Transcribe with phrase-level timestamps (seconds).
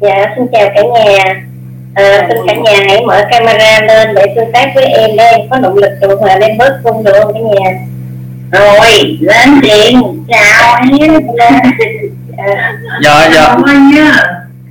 [0.00, 1.34] Dạ, xin chào cả nhà.
[1.94, 5.40] À, xin cả nhà hãy mở camera lên để tương tác với em để em
[5.50, 7.70] có động lực tụ hòa lên bớt cung được không cả nhà?
[8.52, 10.24] rồi lên liền.
[10.28, 11.12] Chào em
[13.02, 13.58] do do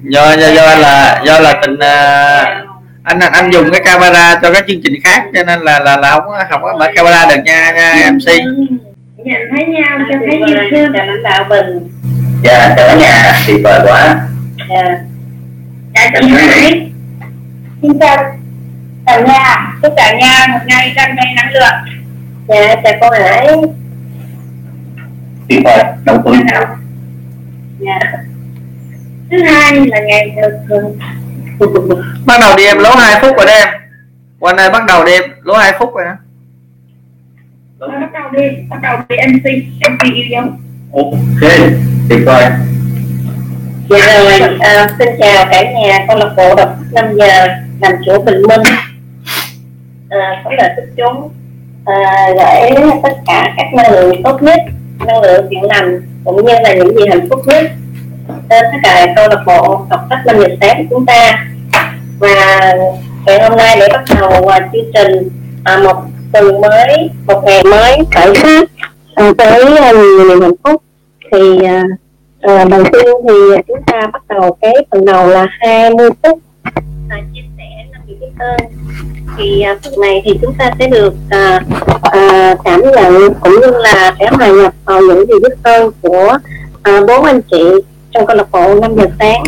[0.04, 2.64] do do do là do là tình à,
[3.04, 6.12] anh anh dùng cái camera cho các chương trình khác cho nên là là là
[6.12, 8.28] không có không có mở camera được nha nha mc
[9.26, 11.90] nhìn thấy nhau cho thấy Chào yêu thương lãnh đạo Bình.
[12.44, 13.40] dạ chào cả nhà.
[13.48, 14.16] Tuyệt vời quá.
[14.70, 15.00] Dạ.
[16.22, 16.92] Chị Hải
[17.82, 18.18] Xin chào
[19.06, 19.74] cả nhà.
[19.82, 21.98] Chúc cả nhà một ngày tràn đầy năng lượng.
[22.48, 23.48] Dạ, chào cô Hải.
[25.50, 26.40] tuyệt vời đầu tuần
[27.80, 28.00] Dạ.
[29.32, 30.36] Thứ hai là ngày
[30.70, 30.98] thường.
[32.26, 33.68] bắt đầu đi em lố 2 phút rồi đó em
[34.40, 36.16] qua đây bắt đầu đi em lố 2 phút rồi đó
[37.80, 39.44] bắt đầu đi bắt đầu đi MC
[39.92, 40.44] MC yêu dấu
[40.94, 41.52] ok
[42.10, 42.46] tuyệt vời
[43.90, 47.48] Dạ rồi, à, xin chào cả nhà câu lạc bộ đọc 5 giờ
[47.82, 48.62] làm chủ bình minh.
[50.10, 51.30] À, Cũng là chúc chúng
[51.86, 52.72] à, gửi
[53.04, 54.60] tất cả các năng lượng tốt nhất,
[55.06, 57.64] năng lượng thiện lành cũng như là những gì hạnh phúc nhất
[58.50, 61.46] đến tất cả câu lạc bộ đọc sách 5 giờ sáng của chúng ta.
[62.20, 62.74] Và
[63.26, 65.30] ngày hôm nay để bắt đầu à, chương trình
[65.64, 68.70] à, một tuần mới, một ngày mới khởi sắc
[69.16, 70.84] à, tới nhiều niềm hạnh phúc
[71.32, 71.84] thì à,
[72.44, 73.34] À, đầu tiên thì
[73.68, 76.40] chúng ta bắt đầu cái phần đầu là 20 phút.
[77.10, 78.58] À, chia sẻ năm điều biết ơn
[79.38, 81.62] thì à, phần này thì chúng ta sẽ được à,
[82.02, 86.38] à, cảm nhận cũng như là sẽ hòa nhập vào những điều biết ơn của
[86.84, 87.64] à, bốn anh chị
[88.12, 89.44] trong câu lạc bộ 5 giờ sáng.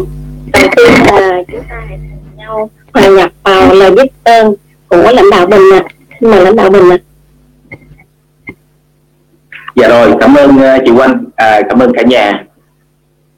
[0.54, 4.54] Đầu tiên là chúng ta hãy cùng nhau hòa nhập vào lời biết ơn
[4.88, 5.84] của lãnh đạo Bình ạ.
[6.20, 6.98] Xin mời lãnh đạo Bình ạ.
[9.76, 12.45] Dạ rồi, cảm ơn uh, chị Oanh, à, cảm ơn cả nhà.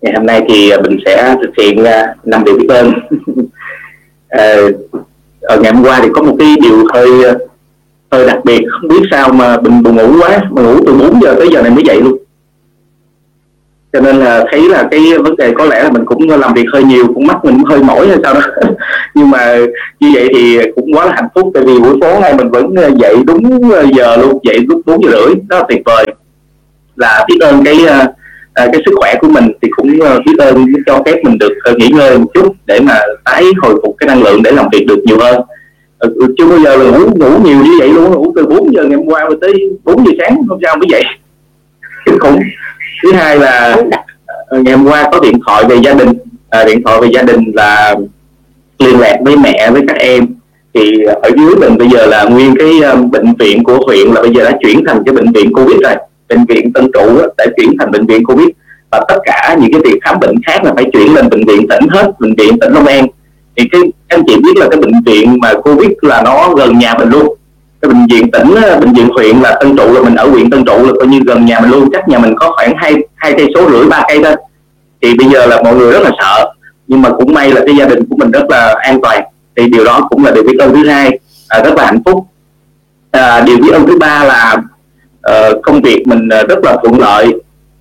[0.02, 2.92] Ngày hôm nay thì à, mình sẽ thực hiện à, năm điều biết ơn.
[4.30, 4.72] Ở ờ,
[5.42, 7.34] ờ, ngày hôm qua thì có một cái điều hơi à,
[8.12, 11.22] hơi đặc biệt, không biết sao mà mình buồn ngủ quá, mà ngủ từ 4
[11.22, 12.18] giờ tới giờ này mới dậy luôn.
[13.94, 16.66] Cho nên là thấy là cái vấn đề có lẽ là mình cũng làm việc
[16.74, 18.42] hơi nhiều, cũng mắt mình cũng hơi mỏi hay sao đó.
[19.16, 19.58] Nhưng mà
[20.00, 22.76] như vậy thì cũng quá là hạnh phúc tại vì buổi tối này mình vẫn
[23.00, 26.06] dậy đúng giờ luôn, dậy lúc 4 giờ rưỡi, đó là tuyệt vời
[26.96, 27.78] là biết ơn cái
[28.58, 31.54] à, cái sức khỏe của mình thì cũng uh, biết ơn cho phép mình được
[31.72, 34.68] uh, nghỉ ngơi một chút để mà tái hồi phục cái năng lượng để làm
[34.72, 35.42] việc được nhiều hơn.
[36.08, 38.84] Uh, chưa bao giờ là ngủ ngủ nhiều như vậy luôn ngủ từ 4 giờ
[38.84, 39.54] ngày hôm qua tới
[39.84, 41.04] 4 giờ sáng hôm sau mới dậy
[42.06, 42.40] kinh khủng
[43.04, 43.78] thứ hai là
[44.56, 46.10] uh, ngày hôm qua có điện thoại về gia đình.
[46.10, 47.96] Uh, điện thoại về gia đình là
[48.80, 50.28] liên lạc với mẹ với các em.
[50.74, 54.22] Thì ở dưới mình bây giờ là nguyên cái uh, bệnh viện của huyện là
[54.22, 55.96] bây giờ đã chuyển thành cái bệnh viện covid rồi
[56.30, 58.48] bệnh viện Tân Trụ để đã chuyển thành bệnh viện Covid.
[58.92, 61.68] Và tất cả những cái việc khám bệnh khác là phải chuyển lên bệnh viện
[61.70, 63.08] tỉnh hết bệnh viện tỉnh Long An.
[63.56, 66.94] Thì cái anh chị biết là cái bệnh viện mà Covid là nó gần nhà
[66.94, 67.36] mình luôn.
[67.82, 70.66] Cái bệnh viện tỉnh bệnh viện huyện là Tân Trụ là mình ở huyện Tân
[70.66, 71.90] Trụ là coi như gần nhà mình luôn.
[71.94, 74.36] Chắc nhà mình có khoảng hai hai cây số rưỡi ba cây thôi.
[75.02, 76.54] Thì bây giờ là mọi người rất là sợ.
[76.88, 79.24] Nhưng mà cũng may là cái gia đình của mình rất là an toàn.
[79.56, 81.20] Thì điều đó cũng là điều biết ơn thứ hai.
[81.48, 82.26] À, rất là hạnh phúc.
[83.12, 84.58] À, điều biết ơn thứ ba là
[85.32, 87.34] uh, công việc mình ờ, rất là thuận lợi.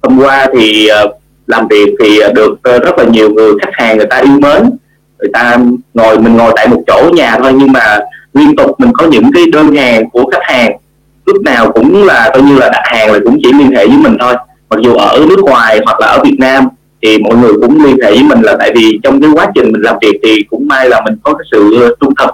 [0.02, 1.10] Hôm qua thì uh,
[1.46, 4.70] làm việc thì được rất là nhiều người khách hàng người ta yêu mến.
[5.18, 5.58] Người ta
[5.94, 7.98] ngồi mình ngồi tại một chỗ nhà thôi nhưng mà
[8.34, 10.78] liên tục mình có những cái đơn hàng của khách hàng.
[11.26, 13.96] Lúc nào cũng là coi như là đặt hàng là cũng chỉ liên hệ với
[13.96, 14.34] mình thôi.
[14.70, 16.68] Mặc dù ở nước ngoài hoặc là ở Việt Nam
[17.02, 19.72] thì mọi người cũng liên hệ với mình là tại vì trong cái quá trình
[19.72, 22.30] mình làm việc thì cũng may là mình có cái sự trung thực.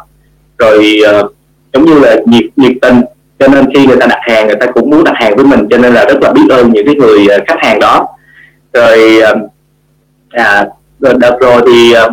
[0.59, 1.35] Rồi uh,
[1.73, 3.01] giống như là nhiệt nhiệt tình
[3.43, 5.67] cho nên khi người ta đặt hàng người ta cũng muốn đặt hàng với mình
[5.71, 8.07] cho nên là rất là biết ơn những cái người ờ, khách hàng đó.
[8.73, 9.35] Rồi ờ,
[10.31, 10.67] à
[10.99, 12.09] đợt rồi thì ờ,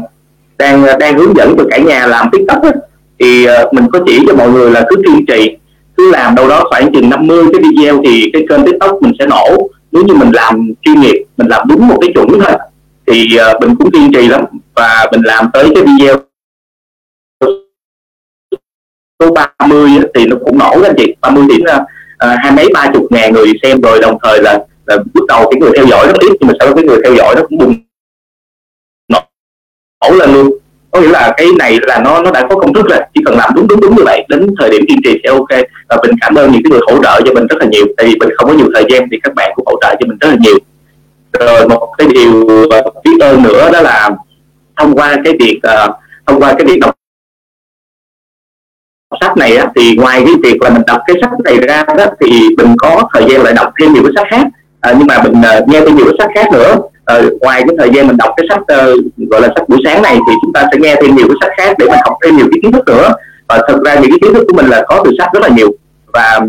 [0.57, 2.73] đang đang hướng dẫn cho cả nhà làm tiktok ấy,
[3.19, 5.57] thì mình có chỉ cho mọi người là cứ kiên trì
[5.97, 9.25] cứ làm đâu đó khoảng chừng 50 cái video thì cái kênh tiktok mình sẽ
[9.25, 9.69] nổ.
[9.91, 12.57] Nếu như mình làm chuyên nghiệp mình làm đúng một cái chuẩn thôi
[13.07, 14.41] thì uh, mình cũng kiên trì lắm.
[14.75, 16.28] Và mình làm tới cái video
[19.19, 21.15] số 30 thì nó cũng nổ anh chị.
[21.21, 21.81] 30 điểm uh,
[22.37, 25.59] hai mấy ba chục ngàn người xem rồi đồng thời là, là bước đầu cái
[25.59, 27.57] người theo dõi rất ít nhưng mà sau đó cái người theo dõi nó cũng
[27.57, 27.75] bùng
[29.07, 29.19] nổ,
[30.01, 30.57] nổ lên luôn.
[30.91, 33.37] Có nghĩa là cái này là nó nó đã có công thức rồi chỉ cần
[33.37, 35.61] làm đúng đúng đúng như vậy đến thời điểm kiên trì sẽ ok.
[35.89, 38.07] Và mình cảm ơn những cái người hỗ trợ cho mình rất là nhiều tại
[38.07, 40.17] vì mình không có nhiều thời gian thì các bạn cũng hỗ trợ cho mình
[40.21, 40.57] rất là nhiều.
[41.39, 44.09] Rồi một cái điều à, biết ơn nữa đó là
[44.77, 45.95] thông qua cái việc uh,
[46.27, 46.95] thông qua cái việc đọc
[49.21, 52.05] sách này á, thì ngoài cái việc là mình đọc cái sách này ra đó,
[52.21, 54.47] thì mình có thời gian lại đọc thêm nhiều cái sách khác.
[54.81, 56.75] À, nhưng mà mình uh, nghe thêm nhiều cái sách khác nữa.
[57.05, 60.01] À, ngoài cái thời gian mình đọc cái sách uh, gọi là sách buổi sáng
[60.01, 62.37] này thì chúng ta sẽ nghe thêm nhiều cái sách khác để mình học thêm
[62.37, 63.11] nhiều cái kiến thức nữa.
[63.47, 65.49] Và thật ra những cái kiến thức của mình là có từ sách rất là
[65.49, 65.71] nhiều.
[66.13, 66.39] Và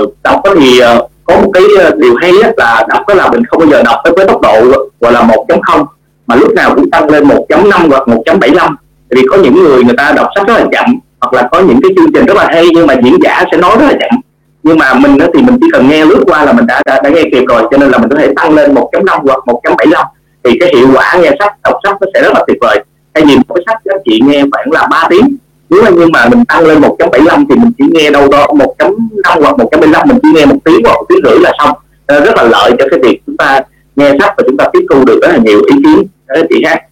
[0.00, 1.62] uh, đọc thì uh, có một cái
[1.96, 4.60] điều hay là đọc đó là mình không bao giờ đọc với tốc độ
[5.00, 5.84] gọi là 1.0
[6.26, 8.74] mà lúc nào cũng tăng lên 1.5 hoặc 1.75
[9.10, 11.80] vì có những người người ta đọc sách rất là chậm hoặc là có những
[11.82, 14.20] cái chương trình rất là hay nhưng mà diễn giả sẽ nói rất là chậm.
[14.62, 17.10] Nhưng mà mình thì mình chỉ cần nghe lướt qua là mình đã đã, đã
[17.10, 20.04] nghe kịp rồi cho nên là mình có thể tăng lên 1.5 hoặc 1.75
[20.44, 22.84] thì cái hiệu quả nghe sách đọc sách nó sẽ rất là tuyệt vời.
[23.14, 25.36] Thay vì một cái sách đó chị nghe khoảng là 3 tiếng.
[25.70, 29.42] Nếu mà nhưng mà mình tăng lên 1.75 thì mình chỉ nghe đâu đó 1.5
[29.42, 31.76] hoặc 1.75 mình chỉ nghe một tiếng hoặc một tiếng rưỡi là xong.
[32.08, 33.60] Rất là lợi cho cái việc chúng ta
[33.96, 36.62] nghe sách và chúng ta tiếp thu được rất là nhiều ý kiến các chị
[36.64, 36.82] khác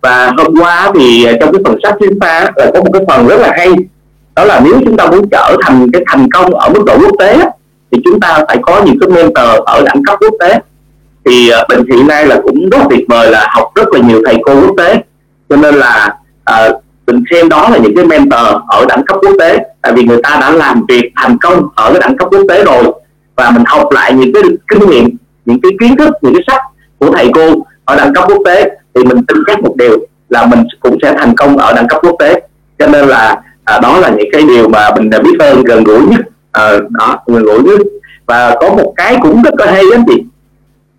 [0.00, 3.02] và hôm qua thì à, trong cái phần sách chúng ta là có một cái
[3.08, 3.68] phần rất là hay.
[4.36, 7.12] Đó là nếu chúng ta muốn trở thành cái thành công ở mức độ quốc
[7.18, 7.38] tế
[7.90, 10.58] thì chúng ta phải có những cái mentor ở đẳng cấp quốc tế.
[11.24, 14.22] Thì à, bệnh hiện nay là cũng rất tuyệt vời là học rất là nhiều
[14.26, 14.96] thầy cô quốc tế.
[15.48, 16.70] Cho nên là à,
[17.06, 20.20] mình xem đó là những cái mentor ở đẳng cấp quốc tế tại vì người
[20.22, 22.84] ta đã làm việc thành công ở cái đẳng cấp quốc tế rồi.
[23.36, 26.62] Và mình học lại những cái kinh nghiệm những cái kiến thức những cái sách
[26.98, 27.54] của thầy cô
[27.84, 29.98] ở đẳng cấp quốc tế thì mình tin chắc một điều
[30.28, 32.40] là mình cũng sẽ thành công ở đẳng cấp quốc tế.
[32.78, 35.84] Cho nên là à, đó là những cái điều mà mình đã biết ơn gần
[35.84, 36.20] gũi nhất.
[36.52, 37.80] À, đó gần gũi nhất.
[38.26, 40.22] Và có một cái cũng rất là hay đó chị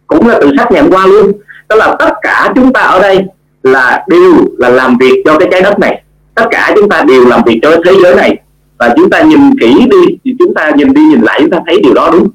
[0.07, 1.31] cũng là từ sách nhận qua luôn.
[1.69, 3.19] Đó là tất cả chúng ta ở đây
[3.63, 6.03] là đều là làm việc cho cái trái đất này.
[6.35, 8.37] Tất cả chúng ta đều làm việc cho thế giới này.
[8.77, 11.59] Và chúng ta nhìn kỹ đi thì chúng ta nhìn đi nhìn lại chúng ta
[11.67, 12.29] thấy điều đó đúng.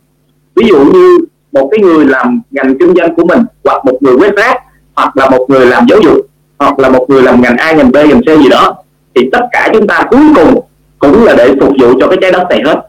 [0.56, 1.18] Ví dụ như
[1.52, 4.58] một cái người làm ngành kinh doanh của mình hoặc một người quét rác
[4.94, 6.16] hoặc là một người làm giáo dục
[6.58, 8.74] hoặc là một người làm ngành A ngành B ngành C gì đó
[9.14, 10.60] thì tất cả chúng ta cuối cùng
[10.98, 12.80] cũng là để phục vụ cho cái trái đất này hết.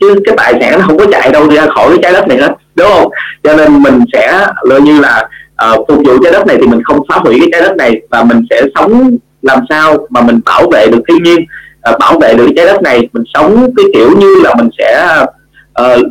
[0.00, 2.38] Chứ cái tài sản nó không có chạy đâu ra khỏi cái trái đất này
[2.38, 3.10] hết đúng không?
[3.42, 5.28] Cho nên mình sẽ lợi như là
[5.70, 8.00] uh, phục vụ trái đất này thì mình không phá hủy cái trái đất này
[8.10, 11.40] và mình sẽ sống làm sao mà mình bảo vệ được thiên nhiên
[11.90, 13.08] uh, bảo vệ được cái trái đất này.
[13.12, 15.16] Mình sống cái kiểu như là mình sẽ
[15.72, 16.06] ờ, uh,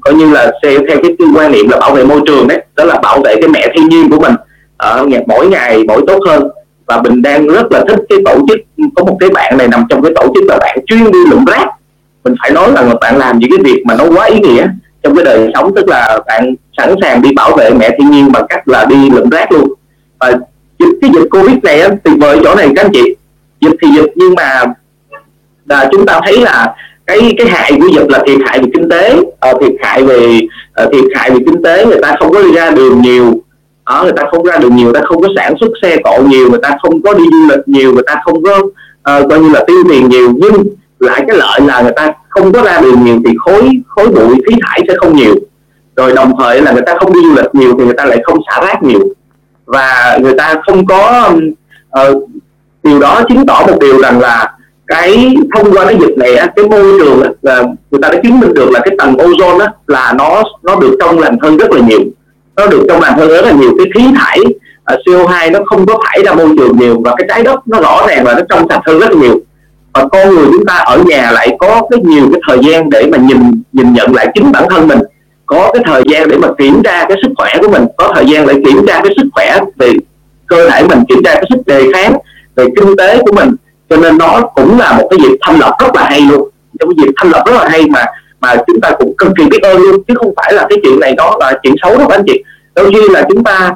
[0.00, 3.00] coi như là theo cái quan niệm là bảo vệ môi trường đấy đó là
[3.00, 4.34] bảo vệ cái mẹ thiên nhiên của mình
[4.82, 6.48] ở uh, mỗi ngày mỗi tốt hơn.
[6.86, 8.58] Và mình đang rất là thích cái tổ chức
[8.96, 11.44] có một cái bạn này nằm trong cái tổ chức là bạn chuyên đi lượm
[11.44, 11.66] rác.
[12.24, 14.66] Mình phải nói là bạn làm những cái việc mà nó quá ý nghĩa
[15.02, 18.32] trong cái đời sống tức là bạn sẵn sàng đi bảo vệ mẹ thiên nhiên
[18.32, 19.72] bằng cách là đi lượm rác luôn.
[20.20, 20.32] Và
[20.78, 23.16] cái dịch covid này á, tuyệt vời chỗ này các anh chị
[23.60, 24.64] dịch thì dịch nhưng mà
[25.66, 26.74] là chúng ta thấy là
[27.06, 29.16] cái cái hại của dịch là thiệt hại về kinh tế.
[29.16, 30.40] Uh, thiệt hại về
[30.84, 33.42] uh, thiệt hại về kinh tế người ta không có đi ra đường nhiều
[33.92, 36.22] đó, người ta không ra đường nhiều người ta không có sản xuất xe cộ
[36.28, 39.40] nhiều người ta không có đi du lịch nhiều người ta không có uh, coi
[39.40, 40.32] như là tiêu tiền nhiều.
[40.36, 40.64] Nhưng
[41.00, 44.36] lại cái lợi là người ta không có ra đường nhiều thì khối khối bụi
[44.48, 45.34] khí thải sẽ không nhiều.
[45.96, 48.18] Rồi đồng thời là người ta không đi du lịch nhiều thì người ta lại
[48.24, 49.00] không xả rác nhiều.
[49.66, 51.30] Và người ta không có
[52.00, 52.28] uh,
[52.82, 54.56] điều đó chứng tỏ một điều rằng là
[54.86, 58.54] cái thông qua cái dịch này cái môi trường là người ta đã chứng minh
[58.54, 61.80] được là cái tầng ozone đó là nó nó được trong lành hơn rất là
[61.88, 62.00] nhiều
[62.56, 64.38] nó được trong lành hơn rất là nhiều cái khí thải
[64.84, 67.68] à, uh, CO2 nó không có thải ra môi trường nhiều và cái trái đất
[67.68, 69.40] nó rõ ràng là nó trong sạch hơn rất là nhiều.
[69.94, 73.06] Và con người chúng ta ở nhà lại có cái nhiều cái thời gian để
[73.12, 74.98] mà nhìn nhìn nhận lại chính bản thân mình.
[75.46, 78.26] Có cái thời gian để mà kiểm tra cái sức khỏe của mình có thời
[78.26, 79.92] gian để kiểm tra cái sức khỏe về
[80.46, 82.16] cơ thể mình kiểm tra cái sức đề kháng
[82.56, 83.50] về kinh tế của mình.
[83.90, 86.48] Cho nên nó cũng là một cái dịp thanh lọc rất là hay luôn.
[86.80, 88.04] Trong cái dịp thanh lọc rất là hay mà
[88.42, 91.00] mà chúng ta cũng cực kỳ biết ơn luôn chứ không phải là cái chuyện
[91.00, 92.44] này đó là chuyện xấu đâu anh chị.
[92.74, 93.74] Đôi khi là chúng ta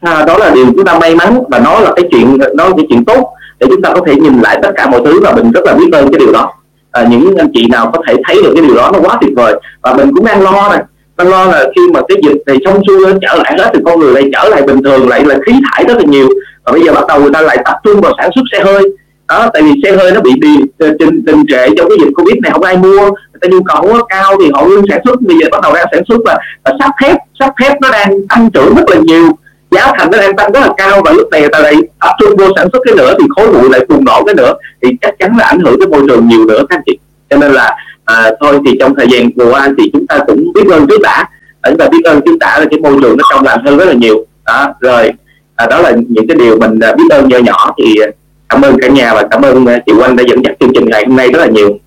[0.00, 2.72] à, đó là điều chúng ta may mắn và nó là cái chuyện nó là
[2.76, 5.32] cái chuyện tốt để chúng ta có thể nhìn lại tất cả mọi thứ và
[5.32, 6.52] mình rất là biết ơn cái điều đó.
[6.90, 9.32] À, những anh chị nào có thể thấy được cái điều đó nó quá tuyệt
[9.36, 10.82] vời và mình cũng đang lo này.
[11.16, 14.00] Đang lo là khi mà cái dịch này xong xuôi trở lại hết thì con
[14.00, 16.28] người lại trở lại bình thường lại là khí thải rất là nhiều.
[16.64, 18.82] Và bây giờ bắt đầu người ta lại tập trung vào sản xuất xe hơi.
[19.28, 20.30] Đó tại vì xe hơi nó bị
[20.78, 23.82] ờ, trình tình trệ trong cái dịch covid này không ai mua ta nhu cầu
[23.82, 25.20] quá cao thì họ luôn sản xuất.
[25.20, 28.26] Bây giờ bắt đầu đang sản xuất và, và sắt thép sắt thép nó đang
[28.28, 29.28] tăng trưởng rất là nhiều.
[29.70, 32.12] Giá thành nó đang tăng rất là cao và lúc này người ta lại tập
[32.20, 34.52] trung vô sản xuất cái nữa thì khối bụi lại bùng nổ cái nữa
[34.82, 36.98] thì chắc chắn là ảnh hưởng tới môi trường nhiều nữa các anh chị.
[37.30, 40.52] Cho nên là à, thôi thì trong thời gian vừa qua thì chúng ta cũng
[40.54, 41.24] biết ơn trước đã
[41.68, 43.84] chúng ta biết ơn trước đã là cái môi trường nó trong lành hơn rất
[43.84, 44.24] là nhiều.
[44.46, 45.12] Đó rồi
[45.56, 48.06] à, đó là những cái điều mình à, biết ơn nhỏ nhỏ thì à,
[48.48, 50.84] cảm ơn cả nhà và cảm ơn à, chị Quanh đã dẫn dắt chương trình
[50.90, 51.78] ngày hôm nay rất là nhiều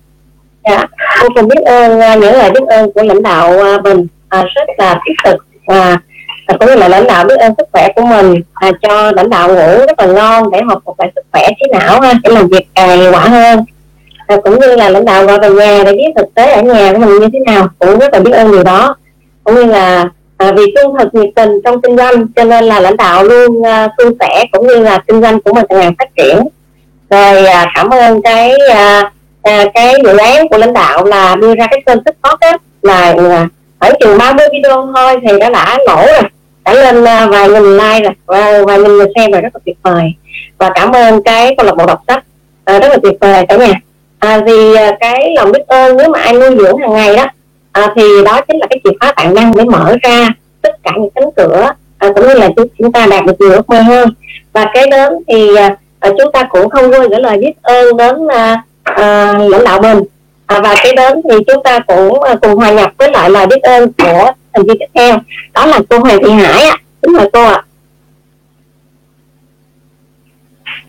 [0.70, 0.86] dạ.
[1.20, 4.44] Tôi cũng biết ơn à, những lời biết ơn của lãnh đạo à, Bình à,
[4.54, 5.98] rất là thiết thực và
[6.46, 9.30] à, cũng như là lãnh đạo biết ơn sức khỏe của mình à, cho lãnh
[9.30, 12.30] đạo ngủ rất là ngon để hồi phục lại sức khỏe trí não ha, để
[12.30, 13.64] làm việc càng hiệu quả hơn.
[14.26, 16.92] À, cũng như là lãnh đạo gọi về nhà để biết thực tế ở nhà
[16.92, 18.96] của mình như thế nào cũng rất là biết ơn điều đó.
[19.44, 22.80] Cũng như là à, vì trung thực nhiệt tình trong kinh doanh cho nên là
[22.80, 26.08] lãnh đạo luôn uh, suôn sẻ cũng như là kinh doanh của mình càng phát
[26.16, 26.38] triển.
[27.10, 29.11] Rồi à, cảm ơn cái à,
[29.42, 33.14] à, cái dự án của lãnh đạo là đưa ra cái kênh tiktok á là
[33.18, 33.46] ở
[33.80, 36.22] khoảng chừng 30 video thôi thì đã đã nổ rồi
[36.64, 39.60] đã lên à, vài nghìn like rồi và vài nghìn người xem rồi rất là
[39.64, 40.04] tuyệt vời.
[40.58, 42.24] Và cảm ơn cái câu lạc bộ đọc sách
[42.64, 43.72] à, rất là tuyệt vời cả nhà.
[44.18, 47.26] À, vì à, cái lòng biết ơn nếu mà ai nuôi dưỡng hàng ngày đó
[47.72, 50.28] à, thì đó chính là cái chìa khóa bản năng để mở ra
[50.62, 53.68] tất cả những cánh cửa à, cũng như là chúng ta đạt được nhiều ước
[53.68, 54.08] mơ hơn.
[54.52, 55.76] Và cái đến thì à,
[56.18, 59.98] chúng ta cũng không quên gửi lời biết ơn đến à, à, lãnh đạo mình.
[60.46, 63.46] À, và cái đến thì chúng ta cũng à, cùng hòa nhập với lại lời
[63.46, 65.18] biết ơn của thành viên tiếp theo.
[65.54, 66.76] Đó là cô Hoàng Thị Hải ạ.
[67.02, 67.62] Đúng rồi cô ạ.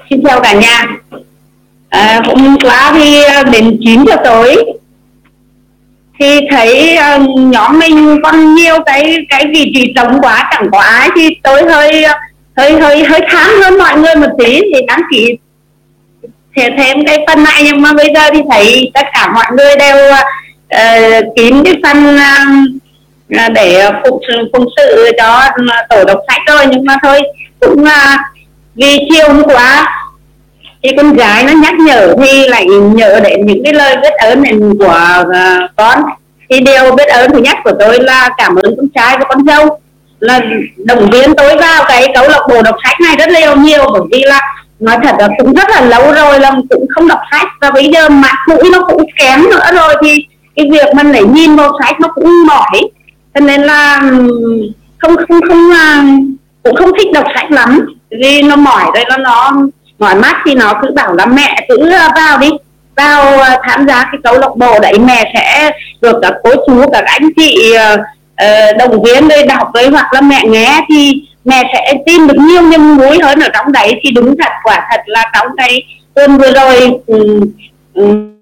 [0.10, 0.88] Xin chào cả nhà.
[1.90, 3.22] À, hôm qua thì
[3.52, 4.64] đến 9 giờ tối.
[6.20, 10.80] Thì thấy uh, nhóm mình còn nhiều cái cái vị trí trống quá chẳng có
[10.80, 12.20] ai thì tôi hơi à,
[12.58, 14.62] hơi hơi hơi tham hơn mọi người một tí.
[14.74, 15.38] Thì đăng ký
[16.56, 19.76] thế thêm cái phần này nhưng mà bây giờ thì thấy tất cả mọi người
[19.76, 24.22] đều uh, kín cái phần uh, để phục
[24.54, 25.50] phụng sự cho
[25.90, 26.66] tổ đọc sách rồi.
[26.72, 27.22] Nhưng mà thôi
[27.60, 28.20] cũng uh,
[28.76, 30.00] vì chiều hôm qua
[30.84, 34.44] thì con gái nó nhắc nhở thì lại nhớ đến những cái lời biết ơn
[34.44, 36.04] này của uh, con.
[36.50, 39.46] Thì điều biết ơn thứ nhất của tôi là cảm ơn con trai và con
[39.46, 39.80] dâu.
[40.20, 40.42] Là
[40.78, 44.02] động viên tôi vào cái câu lạc bộ đọc sách này rất là nhiều bởi
[44.12, 44.42] vì là
[44.84, 47.48] nói thật là cũng rất là lâu rồi là cũng không đọc sách.
[47.62, 50.26] Và bây giờ mặt mũi nó cũng kém nữa rồi thì
[50.56, 52.82] cái việc mình lại nhìn vào sách nó cũng mỏi.
[53.34, 54.00] Cho nên là
[54.98, 56.04] không không không à,
[56.64, 57.96] cũng không thích đọc sách lắm.
[58.22, 59.54] Vì nó mỏi rồi nó nó
[60.00, 62.50] mỏi mắt thì nó cứ bảo là mẹ cứ à, vào đi.
[62.96, 65.72] Vào à, tham gia cái câu lạc bộ đấy mẹ sẽ
[66.02, 67.98] được các cô chú các anh chị ờ,
[68.36, 71.14] ờ, đồng viên đây đọc với hoặc là mẹ nghe thì
[71.46, 74.00] mẹ sẽ tin được nhiều nhân muối hơn ở trong đấy.
[74.04, 75.84] Thì đúng thật quả thật là trong cái
[76.14, 77.40] tuần vừa rồi um,
[77.94, 78.34] um,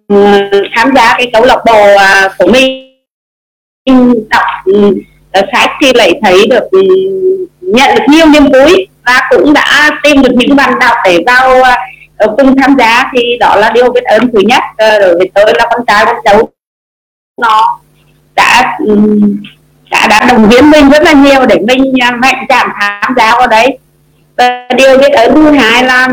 [0.76, 2.88] tham gia cái câu lạc bộ uh, của mình
[4.30, 4.94] đọc um,
[5.34, 6.88] sách thì lại thấy được um,
[7.62, 11.60] nhận được nhiều niềm vui và cũng đã tìm được những bạn đọc để vào
[11.60, 13.12] uh, cùng tham gia.
[13.14, 14.64] Thì đó là điều biết ơn thứ nhất.
[14.72, 16.50] Uh, đối với tôi là con trai con cháu
[17.42, 17.80] nó
[18.36, 19.38] đã um,
[19.92, 23.36] đã, đã đồng viên mình rất là nhiều để mình à, mạnh cảm tham gia
[23.38, 23.78] vào đấy.
[24.38, 26.08] Và điều biết ơn thứ hai là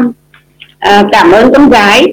[0.89, 2.05] uh, cảm ơn con gái.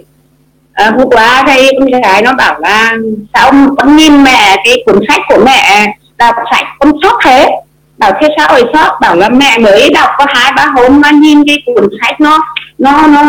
[0.74, 2.94] Ờ, uh, hôm qua thấy con gái nó bảo là
[3.34, 7.50] sao con nhìn mẹ cái cuốn sách của mẹ đọc sách con sót thế?
[7.98, 8.98] Bảo thế sao rồi sót?
[9.02, 12.40] Bảo là mẹ mới đọc có hai ba hôm mà nhìn cái cuốn sách nó
[12.78, 13.22] nó nó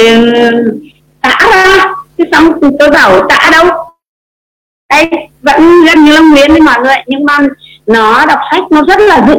[0.00, 0.74] uh,
[1.20, 1.86] tả ra.
[2.18, 3.66] Thế xong tôi bảo tả đâu?
[4.88, 5.10] Đây
[5.42, 7.38] vẫn gần như là nguyễn với mọi người nhưng mà
[7.86, 9.36] nó đọc sách nó rất là giữ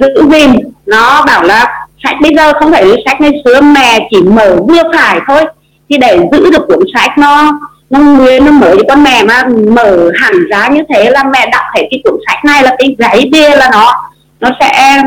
[0.00, 0.50] giữ gìn
[0.86, 4.82] nó bảo là sách bây giờ không phải sách ngày xưa mẹ chỉ mở vừa
[4.96, 5.44] phải thôi
[5.88, 9.44] thì để giữ được cuốn sách nó nó nguyên nó mở cho con mẹ mà
[9.68, 12.96] mở hẳn giá như thế là mẹ đọc thấy cái cuốn sách này là cái
[12.98, 13.92] giấy bia là nó
[14.40, 15.02] nó sẽ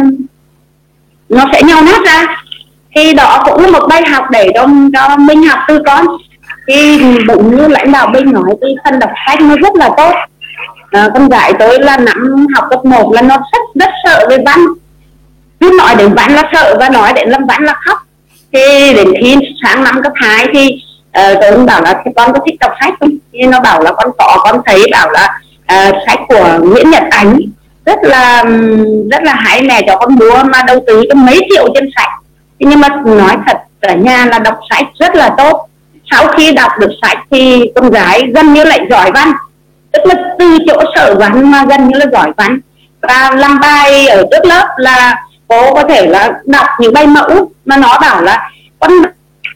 [1.30, 2.42] nó sẽ nhau nát ra.
[2.96, 6.06] Thì đó cũng là một bài học để cho, cho minh học từ con
[6.68, 10.14] cái bụng như lãnh đạo bên nói cái phân đọc sách nó rất là tốt.
[10.92, 14.38] À, con gái tôi là năm học cấp 1 là nó rất rất sợ về
[14.46, 14.60] văn.
[15.60, 17.98] Cứ nói đến văn là sợ và nói đến lâm văn là khóc.
[18.54, 22.56] Thì đến khi sáng năm cấp 2 thì uh, tôi bảo là con có thích
[22.60, 23.10] đọc sách không?
[23.34, 27.04] Thì nó bảo là con có con thấy bảo là uh, sách của Nguyễn Nhật
[27.12, 27.40] Ánh
[27.86, 28.44] rất là
[29.12, 32.10] rất là hay mẹ cho con mua mà đầu tư cho mấy triệu trên sách.
[32.60, 35.65] Nhưng mà nói thật ở nhà là đọc sách rất là tốt
[36.12, 39.32] sau khi đọc được sách thì con gái gần như lại giỏi văn.
[39.92, 42.60] Tức là từ chỗ sở văn mà gần như là giỏi văn.
[43.02, 47.52] Và làm bài ở trước lớp là cô có thể là đọc những bài mẫu
[47.66, 48.92] mà nó bảo là con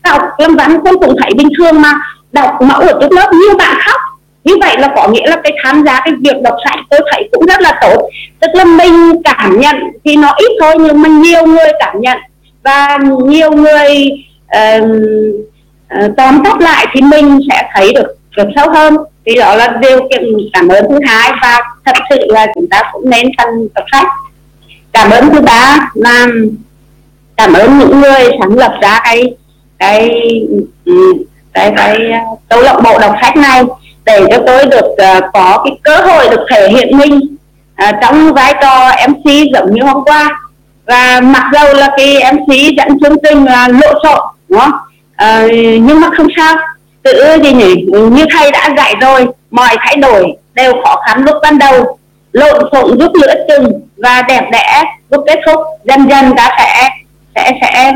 [0.04, 1.94] đọc làm văn con cũng thấy bình thường mà
[2.32, 4.02] đọc mẫu ở trước lớp như bạn khóc.
[4.44, 7.30] Như vậy là có nghĩa là cái tham gia cái việc đọc sách tôi thấy
[7.32, 8.10] cũng rất là tốt.
[8.40, 9.76] Tức là mình cảm nhận
[10.06, 12.18] thì nó ít thôi nhưng mà nhiều người cảm nhận.
[12.64, 14.10] Và nhiều người
[14.58, 14.84] uh,
[15.96, 18.98] uh, tóm tắt lại thì mình sẽ thấy được được sâu hơn.
[19.26, 22.84] Thì đó là điều kiện cảm ơn thứ hai và thật sự là chúng ta
[22.92, 24.08] cũng nên phân tập sách.
[24.94, 26.28] Cảm ơn thứ ba là
[27.38, 29.34] cảm ơn những người sáng lập ra cái
[29.80, 30.10] cái
[30.86, 31.14] ừ,
[31.54, 33.64] cái cái à, câu lạc bộ đọc sách này
[34.06, 37.20] để cho tôi được uh, có cái cơ hội được thể hiện mình
[37.90, 40.42] uh, trong vai trò MC giống như hôm qua.
[40.86, 44.20] Và mặc dầu là cái MC dẫn chương trình là lộ sộn
[44.50, 44.72] đúng không?
[45.20, 45.44] À,
[45.82, 46.56] nhưng mà không sao.
[47.04, 51.36] Tự gì nhỉ như thầy đã dạy rồi mọi thay đổi đều khó khăn lúc
[51.44, 51.98] ban đầu.
[52.32, 55.60] Lộn xộn giúp lửa chừng và đẹp đẽ lúc kết thúc.
[55.84, 56.90] Dần dần ta sẽ
[57.36, 57.92] sẽ sẽ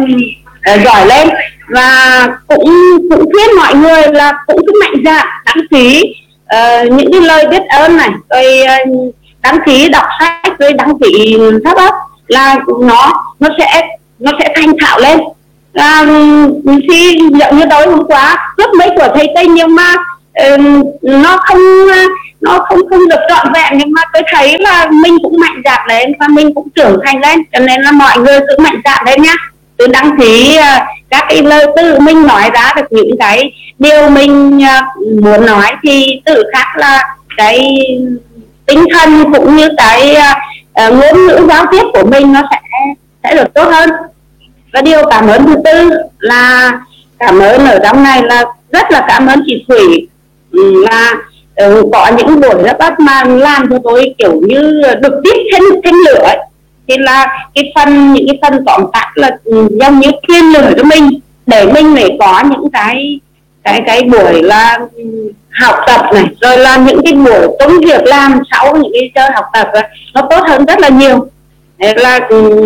[0.75, 1.29] uh, giỏi lên.
[1.69, 2.71] Và cũng
[3.09, 6.15] cũng khuyên mọi người là cũng cứ mạnh dạn đăng ký
[6.55, 10.99] uh, những cái lời biết ơn này rồi uh, đăng ký đọc sách rồi đăng
[10.99, 11.93] ký pháp ấp
[12.27, 13.87] là nó nó sẽ
[14.19, 15.19] nó sẽ thanh thạo lên
[15.73, 16.05] à,
[16.89, 19.93] khi giống như tối hôm qua cướp mấy của thầy tây nhưng mà
[20.53, 20.61] uh,
[21.01, 21.61] nó không
[22.41, 25.87] nó không không được trọn vẹn nhưng mà tôi thấy là mình cũng mạnh dạn
[25.87, 29.05] lên và mình cũng trưởng thành lên cho nên là mọi người cứ mạnh dạn
[29.05, 29.35] lên nhá.
[29.77, 34.09] Tôi đăng ký uh, các cái lời tự mình nói ra được những cái điều
[34.09, 37.79] mình uh, muốn nói thì tự khắc là cái
[38.65, 40.15] tinh thần cũng như cái
[40.87, 42.59] uh, ngôn ngữ giao tiếp của mình nó sẽ
[43.23, 43.89] sẽ được tốt hơn
[44.73, 45.89] và điều cảm ơn thứ tư
[46.19, 46.71] là
[47.19, 50.07] cảm ơn ở trong này là rất là cảm ơn chị thủy
[50.85, 51.15] là
[51.55, 55.63] ừ, có những buổi rất bắt mà làm cho tôi kiểu như được tiếp thêm
[55.83, 56.37] thêm lửa ấy.
[56.87, 60.71] thì là cái phần những cái phần tóm tắt là ừ, giống như chuyên lửa
[60.77, 61.09] cho mình
[61.45, 63.19] để mình để có những cái
[63.63, 65.03] cái cái buổi là ừ,
[65.51, 69.29] học tập này rồi là những cái buổi công việc làm sau những cái giờ
[69.35, 69.67] học tập
[70.13, 71.27] nó tốt hơn rất là nhiều
[71.77, 72.61] Đấy là ừ,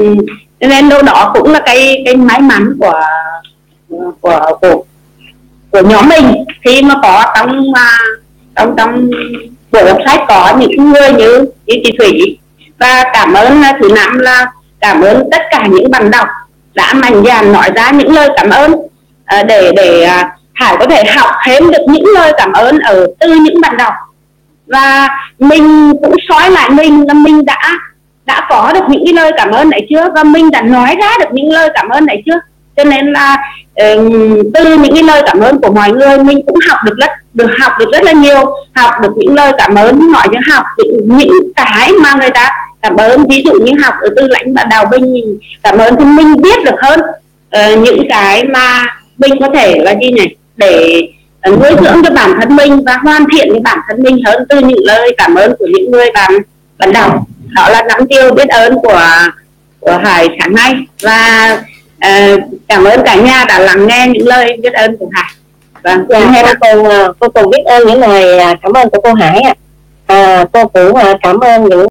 [0.60, 3.02] nên đâu đó cũng là cái cái may mắn của
[4.22, 4.84] của của
[5.72, 6.46] của nhóm mình.
[6.64, 7.98] Khi mà có trong à,
[8.56, 9.10] trong trong
[9.72, 12.38] buổi đọc sách có những người như như chị thủy.
[12.80, 14.46] Và cảm ơn à, thứ năm là
[14.80, 16.28] cảm ơn tất cả những bạn đọc
[16.74, 18.76] đã mạnh dạn nói ra những lời cảm ơn
[19.26, 20.10] à, để để
[20.54, 23.94] Hải có thể học thêm được những lời cảm ơn ở từ những bạn đọc.
[24.68, 25.08] Và
[25.40, 27.72] mình cũng soi lại mình là mình đã
[28.28, 30.10] đã có được những cái lời cảm ơn này chưa?
[30.16, 32.40] Và mình đã nói ra được những lời cảm ơn này chưa?
[32.76, 33.38] Cho nên là
[34.54, 37.50] từ những cái lời cảm ơn của mọi người mình cũng học được rất được
[37.60, 41.18] học được rất là nhiều học được những lời cảm ơn nói cho học những,
[41.18, 42.50] những cái mà người ta
[42.82, 43.28] cảm ơn.
[43.28, 46.64] Ví dụ như học ở tư lãnh bạn đào binh cảm ơn thì mình biết
[46.66, 48.86] được hơn uh, những cái mà
[49.18, 51.02] mình có thể là gì này để
[51.50, 54.46] uh, nuôi dưỡng cho bản thân mình và hoàn thiện cái bản thân mình hơn
[54.50, 56.32] từ những lời cảm ơn của những người bạn
[56.78, 59.02] bạn đọc đó là năm điều biết ơn của
[59.80, 60.76] của hải sáng nay.
[61.02, 61.52] Và
[62.06, 65.32] uh, cảm ơn cả nhà đã lắng nghe những lời biết ơn của hải.
[65.84, 69.14] Vâng dạ, cô cùng cô cùng biết ơn những lời à, cảm ơn của cô
[69.14, 69.54] hải ạ.
[70.08, 71.88] À, cô cũng cảm ơn những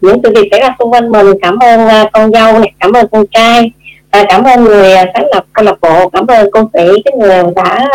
[0.00, 1.26] những sự việc xảy ra xung quanh mình.
[1.42, 3.70] Cảm ơn con dâu này cảm ơn con trai.
[4.10, 6.08] À, cảm ơn người sáng lập câu lạc bộ.
[6.08, 7.86] Cảm ơn cô sĩ cái người đã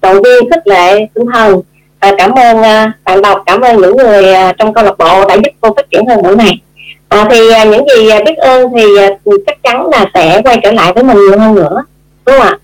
[0.00, 1.60] động viên khích lệ tinh thần
[1.98, 5.24] à, cảm ơn à, bạn đọc cảm ơn những người à, trong câu lạc bộ
[5.28, 6.60] đã giúp cô phát triển hơn mỗi ngày
[7.08, 9.08] à, thì à, những gì à, biết ơn thì à,
[9.46, 11.84] chắc chắn là sẽ quay trở lại với mình nhiều hơn nữa
[12.26, 12.58] đúng không ạ?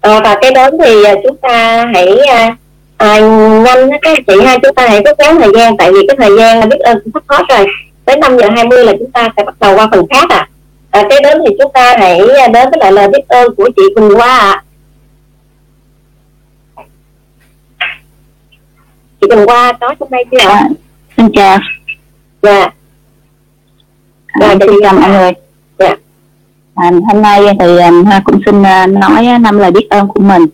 [0.00, 2.56] À, và cái đến thì à, chúng ta hãy à,
[2.96, 6.16] à, nhanh các chị hai chúng ta hãy rút ngắn thời gian tại vì cái
[6.20, 7.66] thời gian là biết ơn cũng sắp hết rồi.
[8.04, 10.48] Tới 5 giờ 20 là chúng ta sẽ bắt đầu qua phần khác à,
[10.90, 12.18] à cái đến thì chúng ta hãy
[12.52, 14.50] đến với lại lời biết ơn của chị Quỳnh Hoa ạ.
[14.50, 14.62] à.
[19.20, 20.48] Chị Quỳnh Hoa có trong đây chưa ạ?
[20.48, 20.68] À,
[21.16, 21.58] xin chào.
[22.42, 22.70] Dạ.
[24.40, 25.32] Rồi, xin chào mọi người.
[25.78, 25.96] Dạ.
[26.74, 30.20] À, hôm nay thì um, Hoa cũng xin uh, nói năm lời biết ơn của
[30.20, 30.46] mình.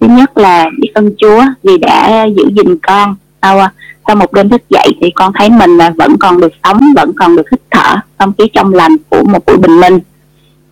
[0.00, 3.16] Thứ nhất là biết ơn Chúa vì đã giữ gìn con.
[3.42, 3.68] Sau,
[4.06, 7.12] sau một đêm thức dậy thì con thấy mình là vẫn còn được sống, vẫn
[7.18, 9.98] còn được hít thở, không khí trong lành của một buổi bình minh.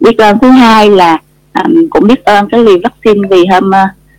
[0.01, 1.19] Biết ơn thứ hai là
[1.55, 3.71] um, cũng biết ơn cái liều vaccine vì hôm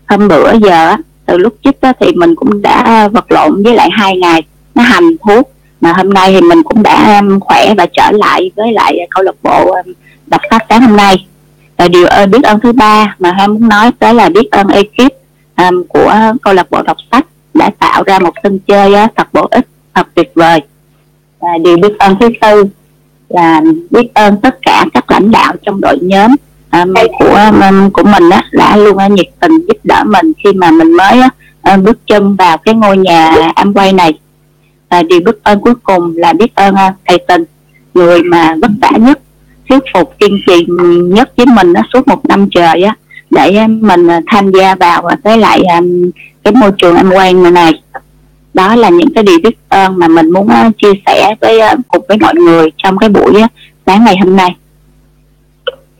[0.07, 0.95] hôm bữa giờ
[1.27, 4.41] từ lúc chích đó thì mình cũng đã vật lộn với lại hai ngày
[4.75, 5.51] nó hành thuốc.
[5.81, 9.23] Mà hôm nay thì mình cũng đã um, khỏe và trở lại với lại câu
[9.23, 9.93] lạc bộ um,
[10.27, 11.25] đọc sách sáng hôm nay.
[11.77, 14.67] Và điều ơn biết ơn thứ ba mà em muốn nói tới là biết ơn
[14.67, 15.13] ekip
[15.57, 19.27] um, của câu lạc bộ đọc sách đã tạo ra một sân chơi uh, thật
[19.33, 20.61] bổ ích thật tuyệt vời.
[21.39, 22.63] Và điều biết ơn thứ tư
[23.29, 26.35] là biết ơn tất cả các lãnh đạo trong đội nhóm
[26.71, 30.53] um, của um, của mình á đã luôn uh, nhiệt tình giúp đỡ mình khi
[30.53, 31.19] mà mình mới
[31.73, 34.19] uh, bước chân vào cái ngôi nhà Amway này.
[34.89, 37.43] Và điều biết ơn cuối cùng là biết ơn uh, thầy tình
[37.93, 39.19] người mà vất vả nhất
[39.69, 40.65] thuyết phục kiên trì
[41.03, 42.95] nhất với mình uh, suốt một năm trời á
[43.29, 46.11] để ờ, mình uh, tham gia vào tới lại um,
[46.43, 47.81] cái môi trường Amway này
[48.53, 51.79] đó là những cái điều biết ơn mà mình muốn uh, chia sẻ với uh,
[51.87, 53.51] cùng với mọi người trong cái buổi uh,
[53.85, 54.55] sáng ngày hôm nay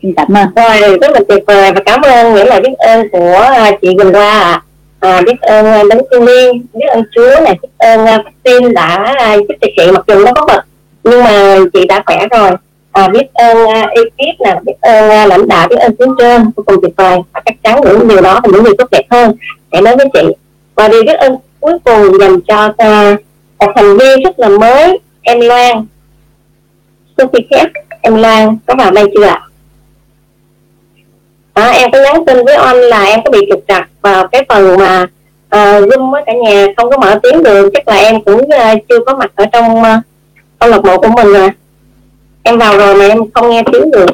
[0.02, 0.48] xin cảm ơn.
[0.56, 3.88] Rồi rất là tuyệt vời và cảm ơn những lời biết ơn của à, chị
[3.96, 4.62] Quỳnh Hoa ạ.
[5.00, 5.20] À.
[5.20, 9.14] biết ơn à, đấng thiên liên biết ơn Chúa này biết ơn à, vaccine đã
[9.36, 10.64] giúp cho chị mặc dù nó có mệt
[11.04, 12.50] nhưng mà chị đã khỏe rồi.
[12.92, 16.76] À, biết ơn ekip nè biết ơn lãnh đạo biết ơn tuyến trên vô cùng
[16.82, 17.18] tuyệt vời.
[17.32, 19.32] Và chắc chắn những điều đó thì những điều tốt đẹp hơn.
[19.72, 20.22] Để nói với chị
[20.74, 22.72] và điều biết ơn cuối cùng dành cho
[23.58, 25.86] một thành viên rất là mới em Loan.
[27.18, 27.68] Sophie Khép
[28.02, 29.40] em Loan có vào đây chưa ạ?
[31.58, 34.44] À, em có nhắn tin với anh là em có bị trục trặc vào cái
[34.48, 35.06] phần mà
[35.48, 38.78] à, zoom với cả nhà không có mở tiếng được chắc là em cũng uh,
[38.88, 39.86] chưa có mặt ở trong uh,
[40.58, 41.50] câu lạc bộ của mình rồi
[42.42, 44.10] em vào rồi mà em không nghe tiếng được.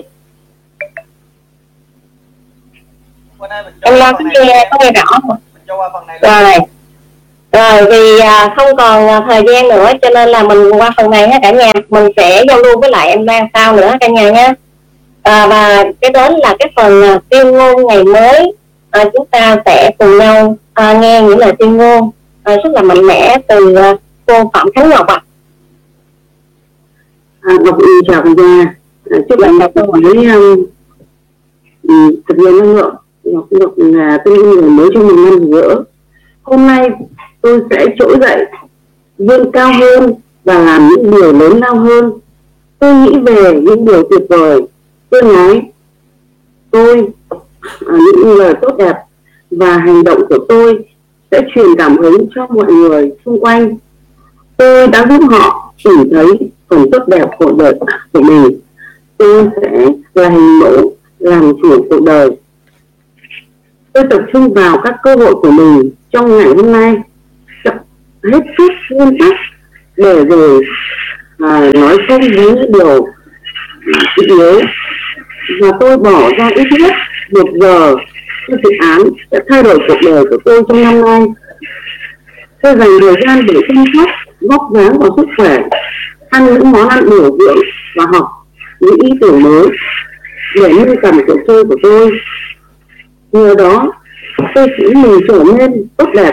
[3.80, 5.36] Em lo cái nghe có nghe rõ không
[6.22, 6.58] rồi.
[7.52, 11.28] Rồi vì à, không còn thời gian nữa cho nên là mình qua phần này
[11.28, 11.72] ha cả nhà.
[11.88, 14.52] Mình sẽ giao lưu với lại em Lan sau nữa cả nhà nhé
[15.24, 18.52] à, và cái đó là cái phần à, tuyên ngôn ngày mới
[18.90, 22.10] à, chúng ta sẽ cùng nhau à, nghe những lời tuyên ngôn
[22.42, 25.22] à, rất là mạnh mẽ từ à, cô Phạm Khánh Ngọc ạ.
[27.40, 27.52] À.
[27.52, 28.74] à, Ngọc chào cả nhà.
[29.10, 30.02] À, chúc bạn đọc câu hỏi
[31.88, 32.94] um, thật nhiều năng lượng.
[33.24, 35.82] Ngọc Ngọc là tôi ngôn người mới cho mình năm gỡ.
[36.42, 36.88] Hôm nay
[37.40, 38.44] tôi sẽ trỗi dậy
[39.18, 42.12] vươn cao hơn và làm những điều lớn lao hơn.
[42.78, 44.60] Tôi nghĩ về những điều tuyệt vời
[45.14, 45.62] tôi nói
[46.70, 47.04] tôi
[47.80, 48.94] những lời tốt đẹp
[49.50, 50.84] và hành động của tôi
[51.30, 53.76] sẽ truyền cảm hứng cho mọi người xung quanh.
[54.56, 57.74] Tôi đã giúp họ tìm thấy phần tốt đẹp của đời
[58.12, 58.60] của mình.
[59.16, 62.30] Tôi sẽ là hình mẫu làm chủ cuộc đời.
[63.92, 66.96] Tôi tập trung vào các cơ hội của mình trong ngày hôm nay
[68.32, 69.34] hết sức nguyên tắc
[69.96, 70.62] để rồi
[71.38, 73.06] à, nói không với những điều
[73.94, 74.60] à, yếu
[75.60, 76.92] và tôi bỏ ra ít nhất
[77.30, 77.94] một giờ
[78.48, 81.20] cho dự án sẽ thay đổi cuộc đời của tôi trong năm nay.
[82.62, 84.08] Tôi dành thời gian để chăm sóc
[84.40, 85.58] vóc dáng và sức khỏe,
[86.30, 87.58] ăn những món ăn bổ dưỡng
[87.96, 88.28] và học
[88.80, 89.68] những ý tưởng mới
[90.54, 92.10] để nâng tầm cuộc chơi của tôi.
[93.32, 93.92] Nhờ đó,
[94.54, 96.32] tôi chỉ mình trở nên tốt đẹp.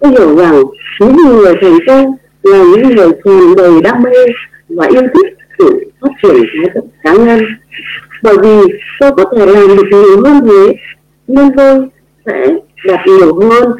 [0.00, 0.62] Tôi hiểu rằng
[1.00, 4.32] những người thành công là những người tràn đầy đam mê
[4.68, 6.44] và yêu thích sự phát triển
[7.02, 7.40] cá nhân
[8.22, 10.74] bởi vì tôi có thể làm được nhiều hơn thế,
[11.28, 11.88] nên tôi
[12.26, 12.48] sẽ
[12.84, 13.72] đạt nhiều hơn.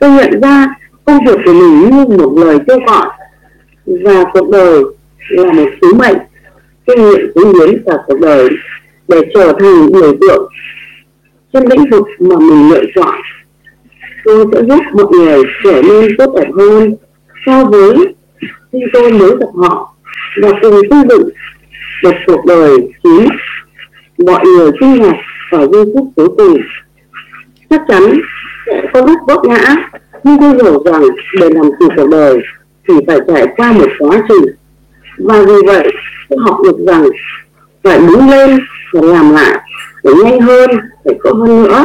[0.00, 0.66] Tôi nhận ra
[1.04, 3.08] công việc của mình như một lời kêu gọi,
[3.86, 4.82] và cuộc đời
[5.28, 6.16] là một sứ mệnh,
[6.86, 8.48] kinh nghiệm cống hiến cả cuộc đời
[9.08, 10.52] để trở thành biểu tượng
[11.52, 13.14] trên lĩnh vực mà mình lựa chọn.
[14.24, 16.96] Tôi sẽ giúp mọi người trở nên tốt đẹp hơn
[17.46, 17.94] so với
[18.72, 19.94] khi tôi mới gặp họ
[20.42, 21.28] và cùng xây dựng
[22.02, 23.28] một cuộc đời chín,
[24.26, 25.16] mọi người kinh ngạc
[25.50, 26.58] và vui phúc cuối cùng.
[27.70, 28.02] Chắc chắn
[28.66, 29.76] sẽ có lúc vấp ngã
[30.24, 31.02] nhưng tôi hiểu rằng
[31.40, 32.38] để làm chủ cuộc đời
[32.88, 34.54] thì phải trải qua một quá trình.
[35.18, 35.92] Và vì vậy
[36.28, 37.04] tôi học được rằng
[37.84, 38.58] phải đứng lên
[38.92, 39.60] và làm lại
[40.04, 40.70] để nhanh hơn
[41.04, 41.84] để tốt hơn nữa.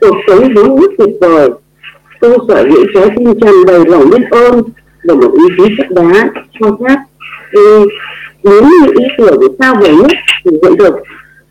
[0.00, 1.50] Cuộc sống vốn rất tuyệt vời.
[2.20, 4.62] Tôi sở hữu trái tim tràn đầy lòng biết ơn
[5.04, 6.28] và một ý chí sắt đá
[6.60, 6.98] cho khác
[7.52, 7.88] ừ,
[8.46, 10.10] nếu những ý tưởng sao về nhất
[10.44, 10.94] thì hiện thực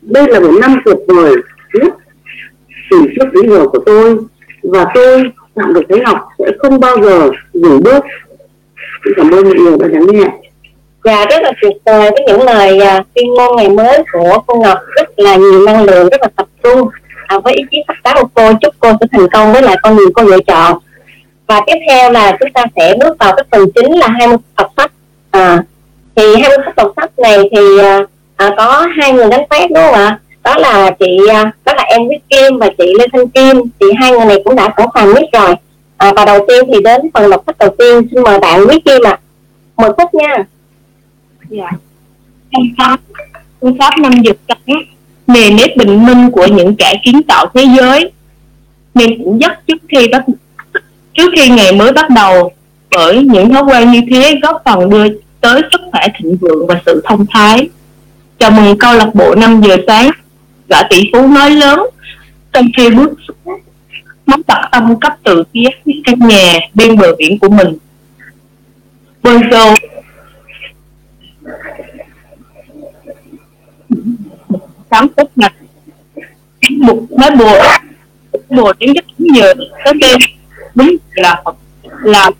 [0.02, 1.34] đây là một năm tuyệt vời
[1.74, 1.92] nhất
[2.90, 4.16] từ trước đến giờ của tôi.
[4.62, 5.22] Và tôi
[5.54, 8.04] tạm được thấy ngọc sẽ không bao giờ dừng bước.
[9.16, 10.24] Cảm ơn mọi người đã lắng nghe.
[11.04, 14.54] Và rất là tuyệt vời với những lời uh, tuyên ngôn ngày mới của cô
[14.54, 14.78] Ngọc.
[14.96, 16.88] Rất là nhiều năng lượng rất là tập trung
[17.26, 18.52] à, với ý chí sắp đáo của cô.
[18.60, 20.78] Chúc cô sẽ thành công với lại con đường cô lựa chọn.
[21.46, 24.36] Và tiếp theo là chúng ta sẽ bước vào cái phần chính là hai mươi
[24.56, 24.92] tập sách
[25.30, 25.62] à,
[26.16, 28.00] thì hai phút đọc sách này thì à,
[28.36, 30.18] à, có hai người đánh phát đúng không ạ?
[30.44, 33.62] Đó là chị à, đó là em Viết Kim và chị Lê Thanh Kim.
[33.80, 35.54] Thì hai người này cũng đã sẵn sàng viết rồi.
[35.96, 38.02] À, và đầu tiên thì đến phần đọc sách đầu tiên.
[38.10, 39.10] Xin mời bạn Viết Kim ạ.
[39.10, 39.18] À.
[39.76, 40.44] mời sách nha.
[41.48, 41.70] Dạ.
[42.52, 43.00] Phương pháp
[43.60, 44.82] phương pháp năm dược cảnh
[45.26, 48.10] nề nếp bình minh của những kẻ kiến tạo thế giới.
[48.94, 50.24] Nên cũng rất trước khi bắt
[51.14, 52.52] trước khi ngày mới bắt đầu.
[52.90, 55.06] Bởi những thói quen như thế góp phần đưa
[55.40, 57.68] tới sức khỏe thịnh vượng và sự thông thái.
[58.38, 60.10] Chào mừng câu lạc bộ 5 giờ sáng.
[60.68, 61.80] Gã tỷ phú nói lớn.
[62.52, 63.60] Trong khi bước xuống
[64.26, 65.68] móc đặt tâm cấp từ phía
[66.04, 67.78] căn nhà bên bờ biển của mình.
[69.22, 69.76] Bonjour.
[74.90, 75.52] sáng tốt ngạch
[76.70, 77.62] một nói bùa
[78.48, 80.16] bùa đến giấc giờ, tới đây
[80.74, 81.42] đúng là
[82.02, 82.30] là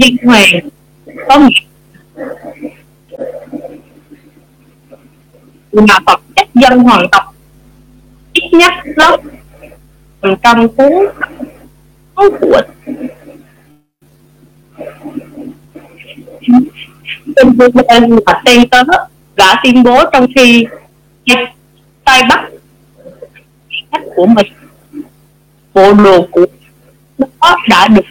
[0.00, 0.68] dân hoàng.
[1.28, 1.71] Có nghĩa
[5.72, 7.34] là Phật chất dân hoàng tộc
[8.32, 9.16] ít nhất lớp
[10.20, 10.92] phần trăm cuốn
[12.40, 12.62] của
[17.88, 18.82] tên là tên tớ
[19.36, 20.66] đã tuyên bố trong khi
[22.04, 22.48] tay bắt
[23.92, 24.52] khách của mình
[25.74, 26.46] bộ đồ của
[27.18, 28.04] nó đã được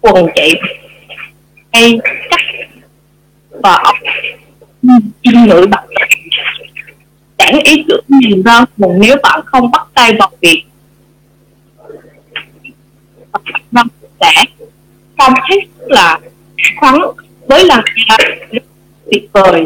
[0.00, 0.50] quần chạy
[1.72, 1.98] hay
[3.64, 3.94] cắt
[4.82, 5.84] ngôn ngữ bạc
[7.38, 10.62] Chẳng ý tưởng nhìn ra nguồn nếu bạn không bắt tay vào việc
[13.70, 13.86] Văn
[14.20, 14.32] sẽ
[15.18, 16.18] không hết là
[16.80, 16.98] khoắn
[17.46, 17.80] với lần
[19.10, 19.64] tuyệt vời.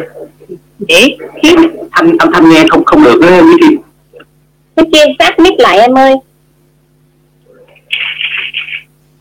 [0.78, 1.56] Để khiến
[1.92, 3.76] thanh âm thanh nghe không không được Mỹ Thi
[4.76, 6.14] cái chia sát mic lại em ơi.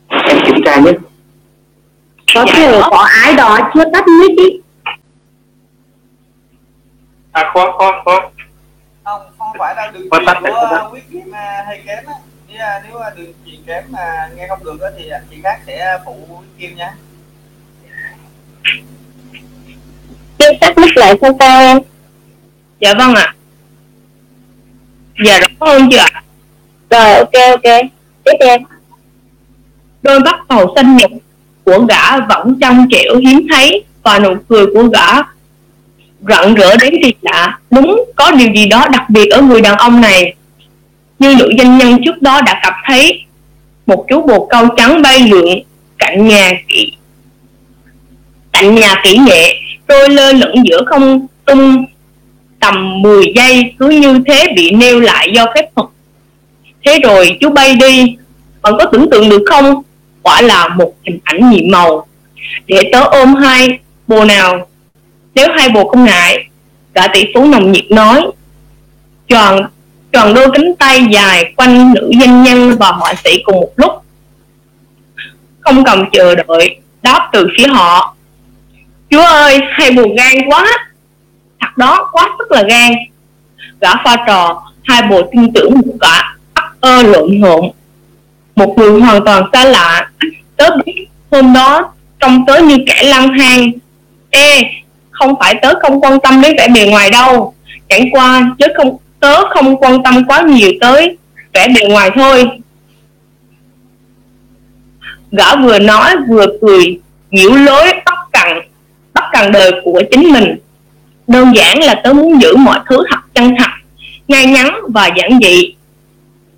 [0.07, 0.91] Em kiểm tra nhé.
[2.33, 4.59] Có thể có ai đó chưa tắt mic đi
[7.37, 8.23] à khoan khoan khoan.
[9.03, 10.87] Không không phải là đường truyền tắt của tắt.
[10.91, 12.13] quyết kiếm à, hay kém á.
[12.47, 15.59] Nếu, à, nếu à, đường truyền kém mà nghe không được á thì chị khác
[15.67, 16.95] sẽ phụ kim nha
[20.39, 21.79] chia sát mic lại sao sao em?
[22.79, 23.35] Dạ vâng ạ.
[25.25, 26.23] Dạ rõ hơn chưa ạ?
[26.89, 27.81] Rồi ok ok.
[28.23, 28.61] Tiếp em.
[30.01, 31.11] Đôi mắt màu xanh nhật
[31.65, 35.21] của gã vẫn trong trẻo hiếm thấy và nụ cười của gã
[36.21, 37.59] rạng rỡ đến kỳ lạ.
[37.71, 40.35] Đúng, có điều gì đó đặc biệt ở người đàn ông này.
[41.19, 43.23] Như nữ doanh nhân trước đó đã cảm thấy
[43.85, 45.59] một chú bồ câu trắng bay lượn
[45.99, 46.91] cạnh nhà kỹ
[48.51, 49.55] cạnh nhà kỹ nhẹ,
[49.87, 51.85] tôi lơ lửng giữa không tung
[52.59, 55.89] tầm 10 giây cứ như thế bị nêu lại do phép thuật
[56.85, 58.17] thế rồi chú bay đi
[58.61, 59.81] bạn có tưởng tượng được không
[60.21, 62.07] quả là một hình ảnh nhiệm màu
[62.67, 64.67] để tớ ôm hai bồ nào
[65.37, 66.47] nếu hai bồ không ngại
[66.93, 68.27] gã tỷ phú nồng nhiệt nói
[69.27, 69.61] tròn
[70.11, 73.91] tròn đôi cánh tay dài quanh nữ doanh nhân và họa sĩ cùng một lúc.
[75.59, 78.15] Không cần chờ đợi, đáp từ phía họ,
[79.09, 80.65] chúa ơi, hai bồ gan quá,
[81.59, 82.93] thật đó, quá sức là gan.
[83.81, 86.17] Gã pha trò, hai bồ tin tưởng một gã
[86.53, 87.69] ấp ơ lộn xộn.
[88.55, 90.09] Một người hoàn toàn xa lạ,
[90.55, 93.71] tớ biết hôm đó trông tớ như kẻ lăng thang.
[94.29, 94.63] Ê
[95.19, 97.53] không phải tớ không quan tâm đến vẻ bề ngoài đâu.
[97.89, 101.17] Chẳng qua, tớ không tớ không quan tâm quá nhiều tới
[101.53, 102.45] vẻ bề ngoài thôi.
[105.31, 106.99] Gã vừa nói, vừa cười,
[107.31, 108.59] nhiễu lối bắt cằn
[109.13, 110.55] bắt cằn đời của chính mình.
[111.27, 113.69] Đơn giản là tớ muốn giữ mọi thứ thật, chân thật,
[114.27, 115.73] ngay ngắn và giản dị.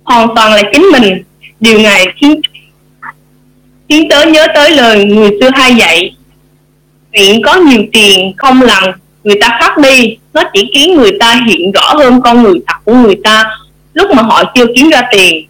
[0.04, 1.22] Hoàn toàn là chính mình.
[1.60, 2.40] Điều này khiến
[3.88, 6.14] khiến tớ nhớ tới lời người xưa hay dạy
[7.12, 8.90] chuyện có nhiều tiền, không làm
[9.24, 10.16] người ta khác đi.
[10.34, 13.44] Nó chỉ khiến người ta hiện rõ hơn con người thật của người ta.
[13.94, 15.46] Lúc mà họ chưa kiếm ra tiền,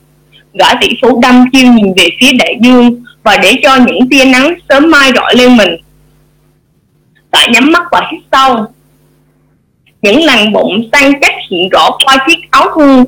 [0.54, 4.24] gã tỷ phú đâm chiêu nhìn về phía đại dương và để cho những tia
[4.24, 5.76] nắng sớm mai rọi lên mình.
[7.30, 8.66] Tại nhắm mắt và hít sâu.
[10.02, 13.04] Những làn bụng săn chắc hiện rõ qua chiếc áo thun.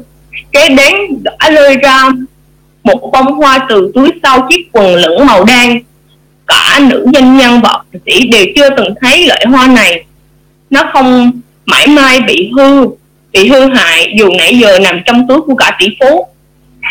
[0.52, 2.08] Kế đến đã lơi ra
[2.82, 5.82] một bông hoa từ túi sau chiếc quần lửng màu đen
[6.52, 10.04] cả nữ doanh nhân và học sĩ đều chưa từng thấy loại hoa này.
[10.70, 11.32] Nó không
[11.66, 12.86] mãi mai bị hư
[13.32, 14.14] bị hư hại.
[14.18, 16.26] Dù nãy giờ nằm trong túi của cả tỷ phú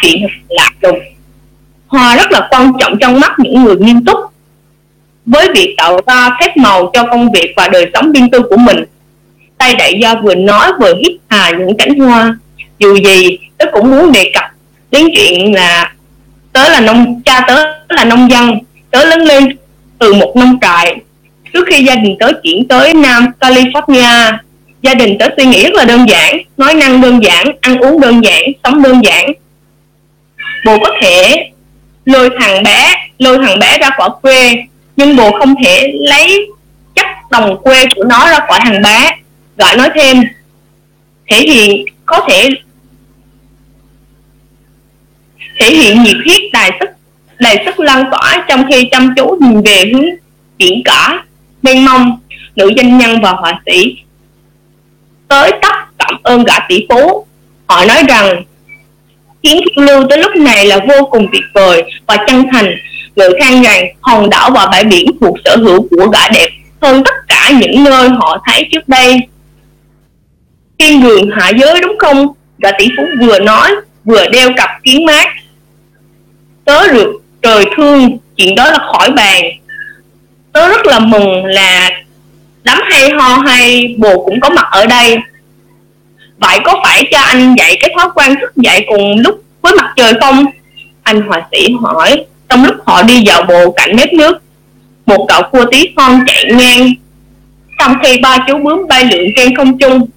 [0.02, 1.00] chuyện lạ lùng
[1.88, 4.20] hoa rất là quan trọng trong mắt những người nghiêm túc.
[5.26, 8.58] Với việc tạo ra phép màu cho công việc và đời sống riêng tư của
[8.58, 8.84] mình,
[9.58, 12.38] tay đại gia vừa nói vừa hít hà những cánh hoa.
[12.80, 14.44] Dù gì, tớ cũng muốn đề cập
[14.92, 15.94] đến chuyện là
[16.54, 17.56] tớ là nông, cha tớ
[17.90, 18.60] là nông dân
[18.92, 19.58] tớ lớn lên
[20.00, 20.96] từ một nông trại.
[21.54, 24.38] Trước khi gia đình tớ chuyển tới nam california,
[24.82, 28.02] gia đình tớ suy nghĩ rất là đơn giản, nói năng đơn giản, ăn uống
[28.02, 29.32] đơn giản, sống đơn giản.
[30.66, 31.50] Bồ có thể
[32.06, 34.54] lôi thằng bé, lôi thằng bé ra khỏi quê,
[34.96, 36.48] nhưng bồ không thể lấy
[36.96, 39.12] chất đồng quê của nó ra khỏi thằng bé.
[39.58, 40.24] Gọi nói thêm,
[41.30, 42.50] thể hiện, có thể
[45.60, 46.90] thể hiện nhiệt huyết, tài sức
[47.42, 50.06] đầy sức lan tỏa trong khi chăm chú nhìn về hướng
[50.58, 51.24] biển cả
[51.62, 52.20] mênh mông,
[52.56, 53.96] nữ doanh nhân và họa sĩ.
[55.28, 57.26] Tới tấp cảm ơn gã tỷ phú,
[57.68, 58.44] họ nói rằng
[59.44, 62.76] chuyến phiêu lưu tới lúc này là vô cùng tuyệt vời và chân thành.
[63.16, 66.48] Người khen rằng hòn đảo và bãi biển thuộc sở hữu của gã đẹp
[66.82, 69.20] hơn tất cả những nơi họ thấy trước đây.
[70.80, 72.28] Thiên đường hạ giới đúng không?
[72.58, 73.72] Gã tỷ phú vừa nói,
[74.06, 75.28] vừa đeo cặp kiến mát.
[76.66, 79.44] Tớ được trời thương, chuyện đó là khỏi bàn.
[80.52, 81.90] Tớ rất là mừng là
[82.64, 85.18] đám hay ho hay bồ cũng có mặt ở đây.
[86.38, 89.94] Vậy có phải cho anh dạy cái thói quen thức dậy cùng lúc với mặt
[89.96, 90.46] trời không?
[91.04, 94.38] Anh họa sĩ hỏi, trong lúc họ đi dạo bộ cạnh mép nước,
[95.06, 96.94] một cậu cua tí con chạy ngang,
[97.80, 100.08] trong khi ba chú bướm bay lượn trên không trung.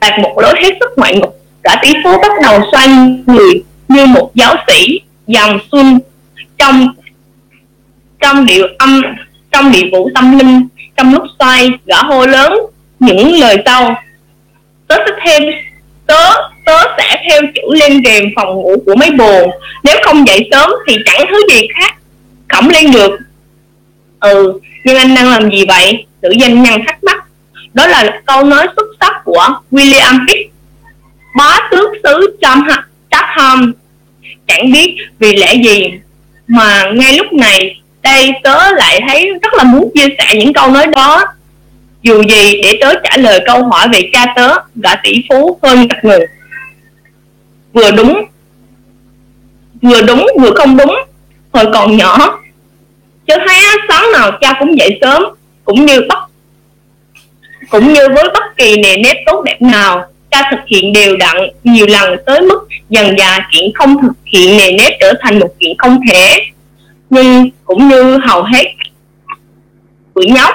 [0.00, 2.88] Đạt một lối hết sức ngoại ngục cả tỷ phú bắt đầu xoay
[3.26, 5.98] người như một giáo sĩ dòng xuân
[6.58, 6.88] trong
[8.20, 9.02] trong điệu âm,
[9.50, 12.52] trong điệu vũ tâm linh, trong lúc xoay gã hô lớn
[13.00, 13.94] những lời sau.
[14.86, 15.42] Tớ sẽ thêm,
[16.06, 16.34] tớ
[16.66, 19.52] tớ sẽ theo chữ lên rèm phòng ngủ của mấy bồ.
[19.84, 21.96] Nếu không dậy sớm thì chẳng thứ gì khác,
[22.48, 23.18] khổng lên được.
[24.20, 26.06] Ừ nhưng anh đang làm gì vậy?
[26.22, 27.24] Nữ danh nhân thắc mắc.
[27.74, 30.52] Đó là câu nói xuất sắc của William Pitt.
[31.36, 32.38] Bá tước xứ
[33.10, 33.72] Chatham
[34.46, 35.90] chẳng biết vì lẽ gì.
[36.48, 40.70] Mà ngay lúc này, đây tớ lại thấy rất là muốn chia sẻ những câu
[40.70, 41.24] nói đó.
[42.02, 45.88] Dù gì, để tớ trả lời câu hỏi về cha tớ, gã tỷ phú hơn
[45.88, 46.20] gặp người.
[47.72, 48.24] Vừa đúng
[49.82, 50.94] vừa đúng, vừa không đúng,
[51.52, 52.38] hồi còn nhỏ.
[53.26, 55.24] Chứ thấy sáng nào cha cũng dậy sớm,
[55.64, 56.18] cũng như bất,
[57.70, 61.36] cũng như với bất kỳ nề nếp tốt đẹp nào cha thực hiện đều đặn
[61.64, 65.48] nhiều lần tới mức dần dà chuyện không thực hiện nề nếp trở thành một
[65.60, 66.40] chuyện không thể.
[67.10, 68.64] Nhưng cũng như hầu hết
[70.14, 70.54] tụi nhóc,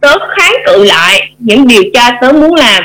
[0.00, 2.84] tớ kháng cự lại những điều cha tớ muốn làm.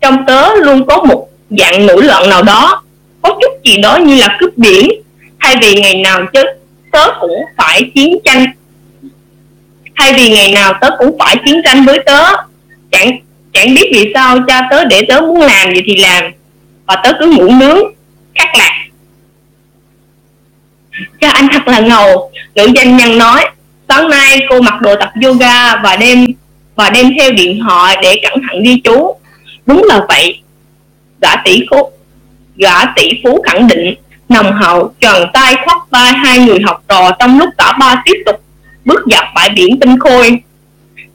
[0.00, 2.82] Trong tớ luôn có một dạng nổi loạn nào đó,
[3.22, 4.88] có chút gì đó như là cướp biển,
[5.40, 6.42] thay vì ngày nào chứ
[6.92, 8.46] tớ cũng phải chiến tranh.
[9.96, 12.22] Thay vì ngày nào tớ cũng phải chiến tranh với tớ,
[12.90, 13.18] chẳng
[13.52, 16.24] chẳng biết vì sao cha tớ để tớ muốn làm gì thì làm,
[16.86, 17.78] và tớ cứ ngủ nướng
[18.34, 18.74] khắc lạc.
[21.20, 23.44] Cha anh thật là ngầu, nữ doanh nhân nói,
[23.88, 26.26] sáng nay cô mặc đồ tập yoga và đem
[26.74, 29.16] và đem theo điện thoại để cẩn thận ghi chú.
[29.66, 30.40] Đúng là vậy.
[31.20, 31.90] Gã tỷ phú,
[32.56, 33.94] gã tỷ phú khẳng định,
[34.28, 38.22] nồng hậu, tròn tay khoác vai hai người học trò trong lúc cả ba tiếp
[38.26, 38.42] tục
[38.84, 40.38] bước dọc bãi biển tinh khôi.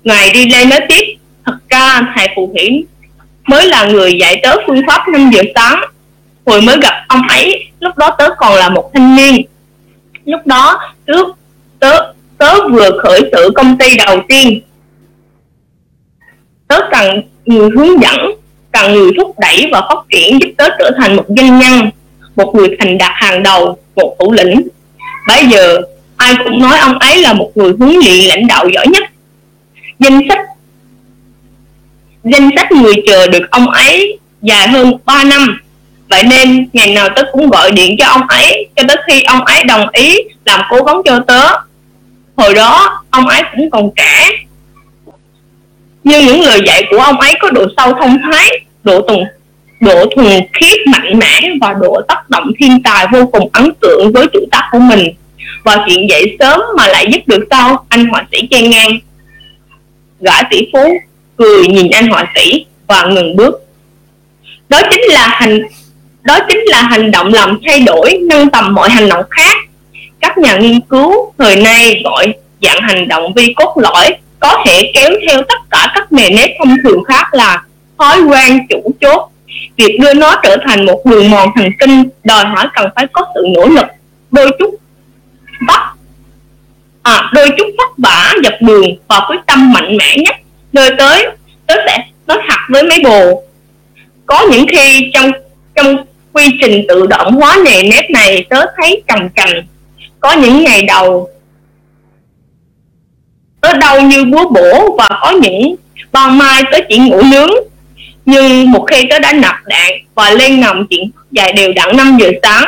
[0.04, 1.03] Ngài đi lên nói tiếp
[1.46, 2.86] thật ra, thầy phù thủy
[3.48, 5.82] mới là người dạy tớ phương pháp 5 giờ sáng.
[6.46, 9.42] Hồi mới gặp ông ấy, lúc đó tớ còn là một thanh niên.
[10.26, 11.14] Lúc đó, tớ
[11.80, 14.62] tớ tớ vừa khởi sự công ty đầu tiên.
[16.68, 18.18] Tớ cần người hướng dẫn,
[18.72, 21.90] cần người thúc đẩy và phát triển giúp tớ trở thành một doanh nhân,
[22.36, 24.68] một người thành đạt hàng đầu, một thủ lĩnh.
[25.28, 25.82] Bây giờ,
[26.18, 29.04] ai cũng nói ông ấy là một người huấn luyện lãnh đạo giỏi nhất.
[30.00, 30.40] Danh sách
[32.24, 35.60] danh sách người chờ được ông ấy dài hơn 3 năm.
[36.10, 39.46] Vậy nên, ngày nào tớ cũng gọi điện cho ông ấy, cho tới khi ông
[39.46, 41.42] ấy đồng ý làm cố vấn cho tớ.
[42.36, 44.30] Hồi đó, ông ấy cũng còn trẻ.
[46.04, 48.50] Nhưng những lời dạy của ông ấy có độ sâu thông thái,
[48.84, 49.24] độ tuần
[49.84, 54.12] độ thuần khiết mạnh mẽ và độ tác động thiên tài vô cùng ấn tượng
[54.14, 55.14] với chủ tác của mình.
[55.64, 59.00] Và chuyện dậy sớm mà lại giúp được tao anh họa sĩ chen ngang.
[60.20, 60.98] Gã tỷ phú
[61.38, 63.56] cười nhìn anh họa sĩ và ngừng bước.
[64.70, 65.60] Đó chính là hành
[66.22, 69.58] đó chính là hành động làm thay đổi nâng tầm mọi hành động khác.
[70.20, 74.92] Các nhà nghiên cứu thời nay gọi dạng hành động vi cốt lõi có thể
[74.94, 77.64] kéo theo tất cả các nề nếp thông thường khác là
[77.98, 79.30] thói quen chủ chốt.
[79.78, 83.26] Việc đưa nó trở thành một đường mòn thần kinh đòi hỏi cần phải có
[83.36, 83.86] sự nỗ lực
[84.32, 84.76] đôi chút
[85.68, 85.94] bắt
[87.04, 90.36] à, đôi chút vất vả dập đường và quyết tâm mạnh mẽ nhất
[90.74, 91.28] nơi tới,
[91.68, 93.44] tớ sẽ nói thật với mấy bồ.
[94.26, 95.32] Có những khi trong
[95.76, 95.98] trong
[96.34, 99.50] quy trình tự động hóa nề nếp này, tớ thấy cằn trầm
[100.20, 101.30] có những ngày đầu,
[103.62, 105.76] tớ đau như búa bổ và có những
[106.12, 107.50] ban mai tớ chỉ ngủ nướng.
[108.26, 112.18] Nhưng một khi tớ đã nạp đạn và lên nằm chuyện dài đều đặn 5
[112.22, 112.66] giờ sáng,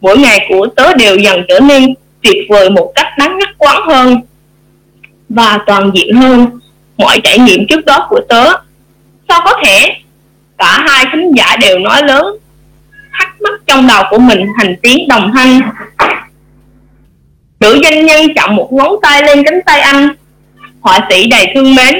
[0.00, 3.82] mỗi ngày của tớ đều dần trở nên tuyệt vời một cách đáng ngắt quán
[3.86, 4.20] hơn
[5.28, 6.46] và toàn diện hơn
[6.98, 8.44] mọi trải nghiệm trước đó của tớ.
[9.28, 9.94] Sao có thể?
[10.58, 12.36] Cả hai khán giả đều nói lớn.
[13.18, 15.60] Thắc mắc trong đầu của mình thành tiếng đồng thanh.
[17.60, 20.08] Nữ doanh nhân chậm một ngón tay lên cánh tay anh.
[20.80, 21.96] Họa sĩ đầy thương mến,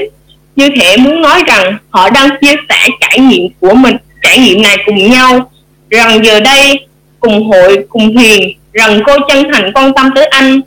[0.55, 4.61] như thể muốn nói rằng họ đang chia sẻ trải nghiệm của mình, trải nghiệm
[4.61, 5.51] này cùng nhau.
[5.89, 6.87] Rằng giờ đây,
[7.19, 10.61] cùng hội, cùng hiền rằng cô chân thành quan tâm tới anh.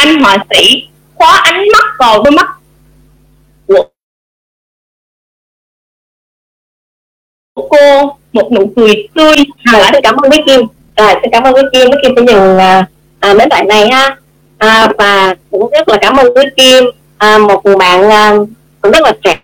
[0.00, 2.46] Anh họa sĩ khóa ánh mắt vào đôi mắt
[7.54, 9.36] của cô một nụ cười tươi.
[9.64, 10.60] À, xin cảm ơn quý kim
[10.96, 12.86] rồi xin cảm ơn quý kim quý kim sẽ dừng à,
[13.20, 14.16] à, đến đoạn này ha.
[14.58, 16.84] À, và cũng rất là cảm ơn quý kim
[17.18, 18.34] à, một bạn à,
[18.80, 19.40] cũng rất là trẻ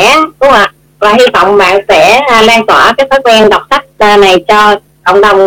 [0.00, 0.72] đúng không ạ?
[0.98, 4.44] Và hy vọng bạn sẽ à, lan tỏa cái thói quen đọc sách à, này
[4.48, 5.38] cho cộng đồng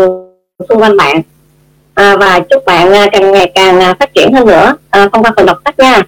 [0.70, 1.22] xung quanh bạn
[1.98, 5.24] à, và chúc bạn à, càng ngày càng à, phát triển hơn nữa à, thông
[5.24, 6.02] qua phần đọc sách nha.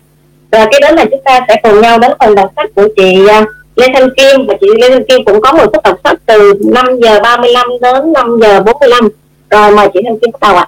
[0.52, 3.28] Rồi cái đến là chúng ta sẽ cùng nhau đến phần đọc sách của chị
[3.28, 4.48] à, Lê Thanh Kim.
[4.48, 7.68] Và chị Lê Thanh Kim cũng có một phút đọc sách từ 5 giờ 35
[7.82, 9.10] đến 5 giờ 45
[9.50, 10.68] rồi mời chị Thanh Kim bắt đầu ạ.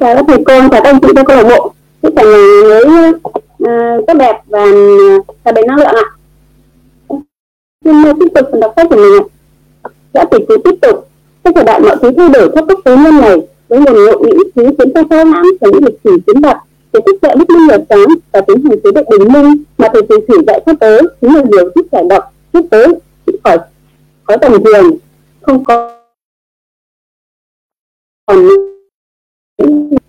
[0.00, 1.72] Chào các thầy cô chào các anh chị trong câu lạc bộ.
[2.02, 4.64] Chúc cả nhà mới uh, tốt đẹp và
[5.44, 6.04] và đầy năng lượng ạ.
[7.84, 9.22] Xin tiếp tục phần đọc sách của mình
[9.82, 9.90] ạ.
[10.14, 11.08] Đã tỷ phú tiếp tục.
[11.44, 13.36] Trong thời đại mọi thứ thay đổi theo các phú nhân này
[13.70, 16.56] với nguồn ngộ những thứ khiến ta sao lãng và những lịch sử chiến vật
[16.92, 19.88] để thức dậy đức minh nhật sáng và tiến hành chế độ bình minh mà
[19.92, 22.86] thầy từ thủy dạy cho tới chính là điều giúp giải độc giúp tới
[23.26, 23.58] chỉ khỏi
[24.22, 24.96] khỏi tầm thường,
[25.40, 26.00] không có
[28.26, 28.48] còn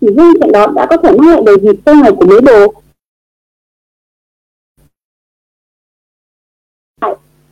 [0.00, 2.40] chỉ riêng chuyện đó đã có thể mang lại đời dịp tương ngày của mấy
[2.40, 2.74] đồ.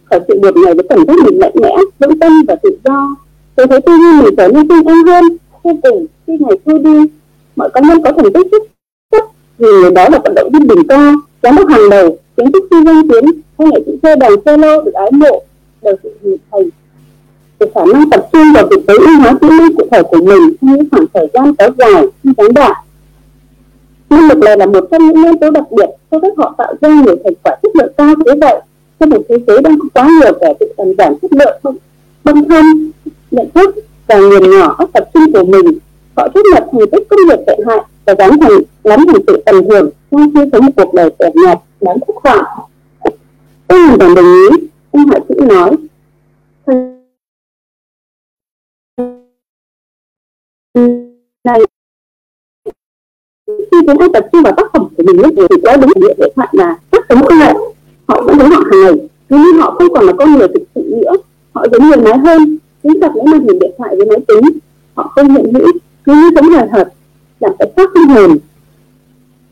[0.05, 3.17] Khỏi sự buộc này với cảm giác mình mạnh mẽ, vững tâm và tự do.
[3.55, 6.79] Tôi thấy tư duy mình trở nên tinh anh hơn vô cùng khi ngày trôi
[6.79, 7.11] đi,
[7.57, 8.63] mọi cá nhân có thành tích xuất
[9.13, 9.25] sắc
[9.59, 12.63] vì người đó là vận động viên đỉnh cao giám đốc hàng đầu kiến thức
[12.71, 13.25] sư danh tiến
[13.59, 15.43] hay nghệ sĩ chơi đàn solo được ái mộ,
[15.83, 16.63] đều sự hình thành.
[17.59, 20.17] Về khả năng tập trung vào việc tối ưu hóa kỹ năng cụ thể của
[20.17, 22.73] mình trong những khoảng thời gian kéo dài khi gián đoạn.
[24.11, 26.75] Năng lực này là một trong những nhân tố đặc biệt cho phép họ tạo
[26.81, 28.61] ra nhiều thành quả chất lượng cao thế vậy.
[29.01, 31.77] Trong một thế giới đang có quá nhiều kẻ tự tầm giảm chất lượng
[32.25, 32.91] băng thân,
[33.31, 33.75] nhận thức
[34.11, 35.79] và nghiền nhỏ các tập trung của mình
[36.17, 38.53] họ thiết lập thành tích công việc tệ hại và dám thành
[38.85, 42.17] lắm thành sự tầm thường trong khi sống một cuộc đời tẻ nhạt, đáng khúc
[42.17, 42.45] khoảng
[43.67, 45.77] tôi hoàn toàn đồng ý, ông hạ sĩ nói.
[51.45, 51.61] Này,
[53.47, 56.33] khi chúng ta tập trung vào tác phẩm của mình thì có đúng địa để
[56.37, 57.53] thoại là các tấm công nghệ
[58.09, 60.83] họ vẫn thấy họ hàng ngày, nhưng họ không còn là con người thực sự
[60.87, 61.13] nữa.
[61.53, 64.59] Họ giống người máy hơn chính tập lấy màn hình điện thoại với máy tính.
[64.95, 65.73] Họ không hiện hữu
[66.05, 66.89] cứ như sống hời hợt
[67.41, 68.39] làm cái xác không hồn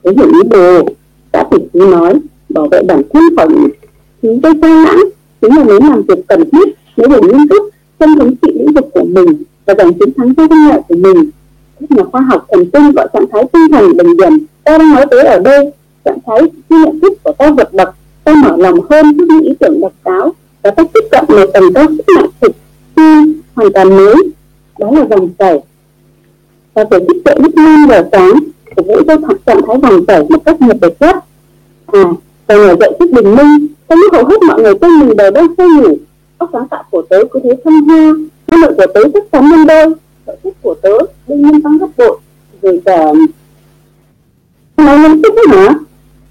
[0.05, 0.89] thể hiện ý đồ
[1.33, 2.14] đã tỉnh phú nói,
[2.49, 3.70] bảo vệ bản thân khỏi những
[4.22, 5.05] thứ gây sai lãng
[5.41, 7.62] chính là nếu làm việc cần thiết nếu đủ nghiêm túc
[7.99, 10.95] trong thống trị lĩnh vực của mình và giành chiến thắng cho công nghệ của
[10.95, 11.31] mình.
[11.81, 14.95] Các nhà khoa học thần kinh gọi trạng thái tinh thần bình điểm ta đang
[14.95, 15.72] nói tới ở đây,
[16.05, 19.43] trạng thái khi nhận thức của ta vượt bậc, ta mở lòng hơn trước những
[19.43, 22.53] ý tưởng độc đáo và ta tiếp cận một tầm cao sức mạnh thực
[22.99, 24.15] thi hoàn toàn mới.
[24.79, 25.61] Đó là dòng chảy.
[26.75, 28.33] Và tổ chức trợ đức năm giờ sáng
[28.77, 31.17] của vũ cho thật trạng thái dòng chảy một cách nhiệt độ nhất.
[31.87, 32.05] À
[32.49, 35.31] và ngồi dậy trước bình minh, trong lúc hầu hết mọi người quanh mình đều
[35.31, 35.97] đang say ngủ
[36.41, 38.15] các sáng tạo của tớ cứ thế thăng hoa.
[38.47, 39.95] Năng lượng của tớ chắc chắn nhân đôi.
[40.27, 42.19] Sở thích của tớ đương nhiên tăng gấp bội.
[42.63, 43.13] Rồi cả
[44.77, 45.79] nói nhân thích hả?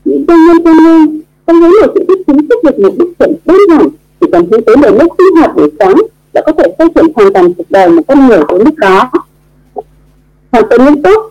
[0.05, 3.13] Những công nhân cho nên trong với một sự thích chính thức được một bức
[3.19, 3.87] chuẩn đơn giản,
[4.21, 5.95] chỉ cần hướng tới lời lúc sinh hoạt buổi sáng
[6.37, 9.11] đã có thể xây dựng hoàn toàn cuộc đời một con người đến lúc đó.
[10.51, 11.21] Hoàn toàn nghiêm túc.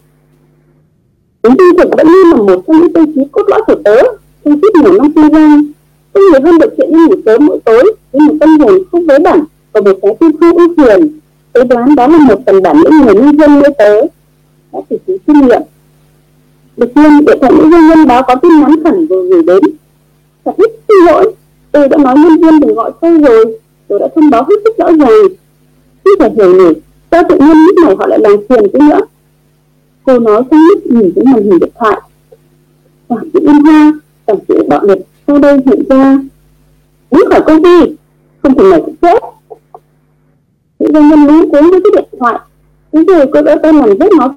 [1.43, 3.97] Tính tiêu chuẩn vẫn luôn là một trong những tiêu chí cốt lõi của tớ.
[4.45, 5.63] Trong suốt nhiều năm kinh doanh
[6.13, 7.95] tôi nhiều hơn được chuyện đi ngủ sớm mỗi tối.
[8.13, 9.41] Với một tâm hồn không vớ bẩn
[9.73, 11.19] và một trái tim không ưu phiền
[11.53, 14.01] tôi đoán đó là một phần bản lĩnh người nhân dân mới tớ
[14.73, 15.63] đã chỉ số kinh nghiệm.
[16.77, 19.63] Được nhiên điện thoại những nhân nhân báo có tin nhắn khẩn vừa gửi đến.
[20.45, 21.33] Thật hết xin lỗi.
[21.73, 23.59] Tôi đã nói nhân viên đừng gọi tôi rồi
[23.89, 25.29] tôi đã thông báo hết sức rõ ràng.
[26.05, 26.75] Không phải hiểu nổi
[27.11, 29.01] sao tự nhiên lúc này họ lại làm phiền tôi nữa.
[30.05, 32.01] Cô nói không lúc nhìn cái màn hình điện thoại.
[33.09, 33.93] Quản chữ yên hoa
[34.25, 36.19] quản sự bạo liệt sau đây hiện ra.
[37.11, 37.97] Bước khỏi công ty
[38.43, 39.23] không thể nào chết
[40.79, 42.39] những doanh nhân lúng cuốn với cái điện thoại.
[42.93, 44.35] Thế rồi cô đỡ tay làm rất nó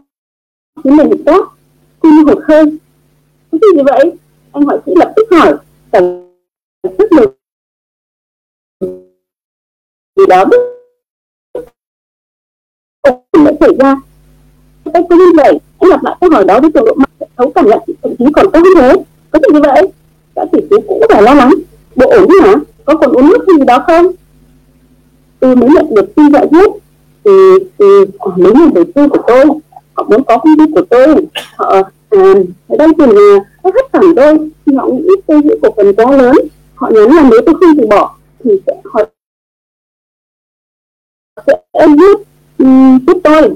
[0.83, 1.45] khiến mình hợp tác
[1.99, 2.65] cô như hụt hơi.
[3.51, 4.11] Cái gì vậy?
[4.51, 5.53] Anh họa sĩ lập tức hỏi.
[5.91, 6.33] Cảnh
[6.97, 7.38] rất lực
[10.19, 10.57] gì đó biết
[13.45, 13.95] đã xảy ra.
[14.93, 17.51] Cách cứ như vậy hãy lặp lại câu hỏi đó với cường độ mạnh thấu
[17.55, 19.03] cảm nhận thậm chí còn cao hơn thế.
[19.31, 19.87] Có chuyện như vậy.
[20.35, 21.51] Các tỷ phú cũng phải lo lắng.
[21.95, 22.55] Bộ ổn hả?
[22.85, 24.11] Có còn uống nước gì đó không?
[25.39, 26.71] Tôi mới nhận được tin giải quyết
[27.23, 27.31] thì
[27.79, 27.85] thì
[28.19, 29.45] à, mấy nhà đầu tư của tôi.
[29.93, 31.15] Họ muốn có công ty của tôi.
[31.55, 32.33] Họ à,
[32.77, 36.17] đang tìm thì là nó hết tôi thì họ nghĩ tôi giữ cổ phần quá
[36.17, 36.35] lớn
[36.75, 39.03] họ nhắn là nếu tôi không từ bỏ thì sẽ họ
[41.79, 42.23] sẽ giúp
[43.07, 43.49] giúp tôi.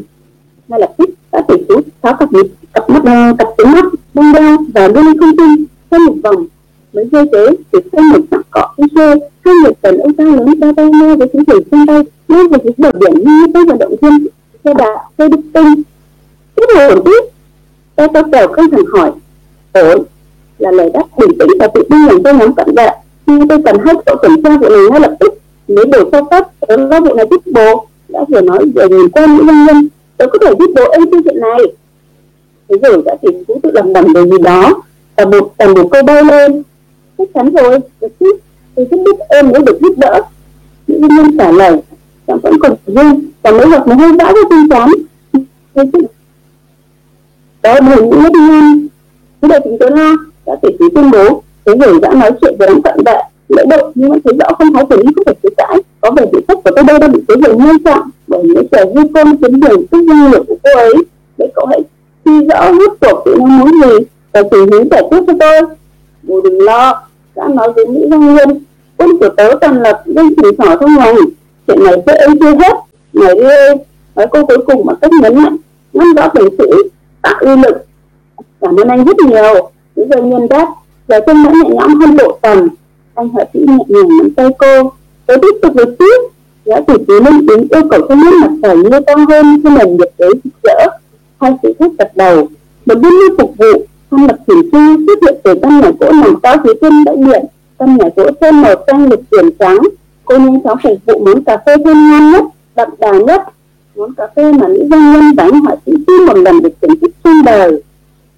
[0.68, 2.30] Ngay lập tức đã thầy chú tháo cặp
[2.74, 5.56] cặp mắt ờ, cặp kính mắt bông đeo và đưa lên không trung,
[5.92, 6.46] thêm một vòng.
[6.94, 9.16] Mới rơi tế thì thêm một sắc cọ cái xe
[9.46, 12.44] hai người cần ông ta lớn ba tay nghe với chính phủ trên tay nghe
[12.52, 14.28] về những bờ biển như các vận động viên
[14.64, 15.82] xe đạp xe đức tinh.
[16.56, 17.24] Tiếp ổn tiếp
[17.96, 19.12] tôi có kèo không thẳng hỏi.
[19.74, 20.04] Ổn
[20.60, 22.90] là lời đáp bình tĩnh và tự tin làm tôi nắm cận vệ.
[23.26, 25.34] Nhưng tôi cần hết tổ kiểm tra vụ này ngay lập tức,
[25.68, 29.10] nếu đủ sâu cấp đó là vụ này tiếp bộ đã vừa nói vừa nhìn
[29.10, 29.88] qua những nhân nhân
[30.18, 31.60] tớ có thể giúp bố em câu chuyện này
[32.70, 34.84] thế rồi đã tìm cũng tự làm đầm điều gì đó,
[35.18, 36.64] và một tầm một câu bay lên.
[37.18, 38.34] Chắc chắn rồi, được chứ?
[38.76, 40.22] Tôi rất biết ơn mới được giúp đỡ.
[40.88, 41.78] Những nhân nhân trả lời
[42.28, 44.90] chẳng vẫn còn riêng và mấy vật mà hơi vã với tin chán
[47.62, 48.88] đó là những mất nhân.
[49.42, 51.44] Thế là chúng tôi lo, đã tỷ phí tuyên bố.
[51.66, 53.18] Thế rồi đã nói chuyện với đám cận vệ
[53.58, 55.78] lễ độ nhưng mà thấy rõ không thái xử lý không thể chối cãi.
[56.02, 58.10] Có vẻ bị thất của tôi đây đã bị phế rồi nghiêm trọng.
[58.28, 60.94] Bởi những kẻ vu công kiếm đường tức năng lực của cô ấy.
[61.38, 61.80] Để cậu hãy
[62.26, 65.62] suy rõ rút cuộc tự nó muốn gì và chỉ hướng giải quyết cho tôi.
[66.24, 67.02] Bù đừng lo
[67.36, 68.50] đã nói với mỹ văn nguyên
[68.98, 71.16] quân của tớ toàn lập dân chỉ sỏ trong lòng.
[71.68, 72.74] Chuyện này sẽ ấy chưa hết.
[73.14, 73.76] Này đi ơi.
[74.16, 75.58] Nói cô cuối cùng bằng cách nhấn mạnh
[75.94, 76.90] ngăn rõ tình sự
[77.22, 77.86] tạo uy lực.
[78.62, 79.70] Cảm ơn anh rất nhiều.
[79.96, 80.68] Những doanh nhân đáp,
[81.08, 82.68] giờ chân đã nhẹ nhõm hơn bộ tầm
[83.16, 84.92] anh họ sĩ nhẹ nhàng nắm tay cô.
[85.26, 86.20] Tôi tiếp tục với tiếp.
[86.66, 89.70] Gã tỷ chú lên tiếng yêu cầu cho nước mặt trời như con hơn khi
[89.70, 90.88] nền nhiệt đới rực rỡ.
[91.42, 92.48] Hai sĩ khách gật đầu.
[92.86, 96.12] Một biên lưu phục vụ thăm lập chỉnh chu xuất hiện từ căn nhà gỗ
[96.12, 97.46] nằm cao phía trên bãi biển
[97.80, 99.78] căn nhà gỗ sơn màu xanh được chuyển trắng
[100.26, 102.44] cô nhanh chóng phục vụ món cà phê thơm ngon nhất,
[102.76, 103.42] đậm đà nhất.
[103.96, 106.70] Món cà phê mà nữ doanh nhân và anh họa sĩ chưa một lần được
[106.82, 107.82] thưởng thức trên đời.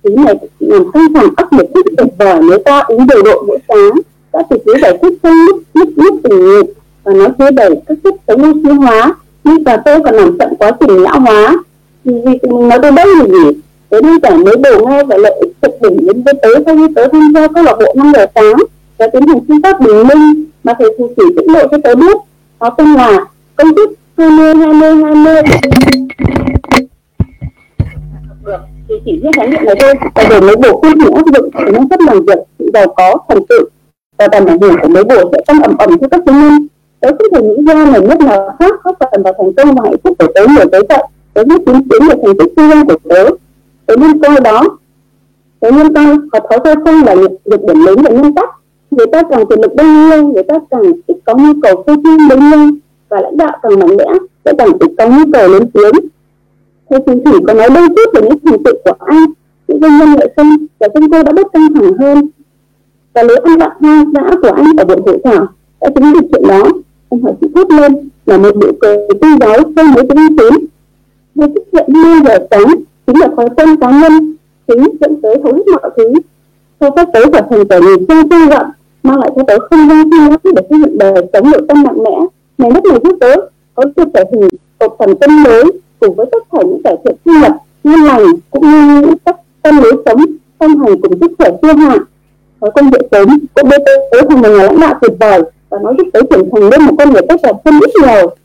[0.03, 3.43] Thứ này làm căng thẳng áp lực rất tuyệt vời nếu ta uống đều độ
[3.47, 3.91] mỗi sáng
[4.36, 6.65] đã từ chối giải thích trong lúc lúc lúc tình nguyện
[7.03, 9.15] và nó chứa đầy các chất chống oxy hóa.
[9.43, 11.55] Nhưng cà phê còn làm chậm quá trình lão hóa.
[12.05, 13.61] Thì vì mình nói tới đây là gì?
[13.91, 16.75] Thế nên cả mới đồ nghe và lợi ích thực đỉnh đến với tới sau
[16.75, 18.55] khi tới tham gia câu lạc bộ năm giờ sáng.
[18.97, 20.45] Và tiến hành công tác bình minh.
[20.63, 22.17] Mà thầy phù thủy tiết lộ cho tớ biết,
[22.59, 23.25] có tên là
[23.55, 25.41] công thức 20 20 20
[28.45, 28.57] được,
[28.89, 29.93] thì chỉ riêng khái niệm này thôi.
[30.15, 32.39] Và để mới bổ sung những áp dụng thì năng suất làm việc.
[32.59, 33.65] Sự giàu có, thành tựu
[34.18, 36.68] và tầm ảnh hưởng của mấy bộ sẽ tăng ẩm ẩm theo các chứng nhân.
[36.99, 39.82] Tớ không thể nghĩ ra mà nhất nào khác góp phần vào thành công và
[39.84, 41.03] hạnh phúc của tớ nhiều tới vậy
[41.34, 43.26] tớ biết chứng kiến được thành tích kinh nhân của tớ.
[43.86, 44.78] Tớ nên coi đó
[45.59, 48.49] tớ nên coi có thói quen không là được điểm lớn và nguyên tắc.
[48.91, 51.93] Người ta càng quyền lực bao nhiêu, người ta càng ít có nhu cầu phô
[52.03, 52.70] trương bấy nhiêu,
[53.09, 54.05] và lãnh đạo càng mạnh mẽ,
[54.45, 56.07] sẽ càng ít có nhu cầu lớn tiếng.
[56.89, 59.26] Thầy chính thủy có nói đôi chút về những thành tựu của anh,
[59.68, 62.28] những doanh nhân lợi sinh và chúng tôi đã bớt căng thẳng hơn
[63.16, 65.47] và lối ăn vặt hoang dã của anh ở buổi hội thảo
[65.82, 66.63] đã chứng được chuyện đó,
[67.09, 70.66] anh hỏi chị thốt lên là một nụ cười tư giáo không mấy tính tín
[71.36, 72.76] việc xuất hiện như giờ sáng,
[73.07, 74.36] chính là thói quen cá nhân,
[74.68, 76.13] chính dẫn tới hầu hết mọi thứ.
[76.80, 78.68] Sau các tới trở thành kẻ nhìn trong tương rộng
[79.03, 81.84] mang lại cho tớ không gian suy nghĩ để xây dựng đời sống nội tâm
[81.84, 82.11] mạnh mẽ.
[82.57, 83.36] Nền đất này giúp tớ
[83.76, 84.49] có được trở hình
[84.80, 85.63] một phần tâm mới
[85.99, 87.51] cùng với tất cả những cải thiện sinh nhập
[87.84, 90.26] ngon lành, cũng như những cách tâm lối sống,
[90.59, 91.99] song hành cùng sức khỏe siêu hạn
[92.62, 93.78] thói quen dậy sớm cũng đưa
[94.12, 96.82] tôi thành một nhà lãnh đạo tuyệt vời và nó giúp tới trưởng thành lên
[96.82, 98.36] một con người tốt đẹp hơn rất nhiều.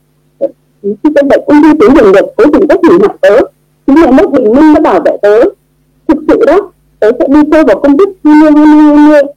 [0.81, 3.37] Khi tôi vậy công ty tuyến đường được, cố tình cách hủy hoại tớ.
[3.87, 5.39] Chính là mất bình minh đã bảo vệ tớ.
[6.07, 9.23] Thực sự đó, tớ sẽ đi sâu vào công thức hai mươi hai mươi hai
[9.23, 9.31] mươi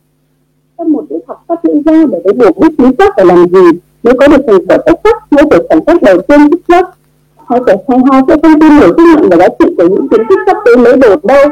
[0.78, 3.46] trong một cái học phát diễn ra để tớ buộc biết chính xác phải làm
[3.48, 6.60] gì nếu có được thành quả tốt sắc mới được sản xuất đầu tiên xuất
[6.68, 6.88] sắc
[7.36, 10.08] họ sẽ hay ho sẽ không tin nổi sức mạnh và giá trị của những
[10.08, 11.50] kiến thức sắp tới mới đổ đâu.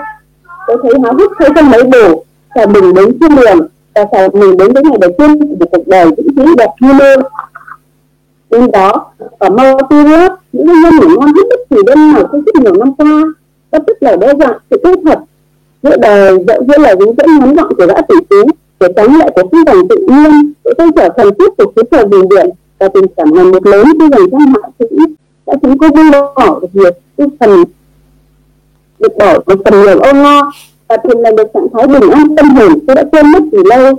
[0.67, 4.29] Tôi thấy háo hức thấy trong mấy đổ và mình đến thiên đường, và phải
[4.33, 7.17] mình đến với ngày đầu tiên của cuộc đời vĩnh viễn đẹp như mơ
[8.51, 12.13] bên đó và mau tư lớp những nhân nhân ngủ ngon hết bất kỳ đêm
[12.13, 13.23] nào trong rất nhiều năm qua
[13.71, 15.19] bất tức là đe dọa sự kết thật
[15.83, 18.51] giữa đời dẫu giữa lời hướng dẫn ngắn gọn của gã tỷ phú
[18.81, 21.83] để tránh lại của phi vòng tự nhiên, để tôi trở thần thiết của khí
[21.91, 24.97] trời bình điện và tình cảm ngày một lớn khi dành cho hạ sĩ
[25.47, 26.97] đã chúng cô buông bỏ được việc
[27.41, 27.65] phần
[28.99, 30.53] được bỏ một phần nhiều ôn lo
[30.93, 33.63] và thiền là được trạng thái bình an tâm hồn tôi đã quên mất từ
[33.65, 33.95] lâu.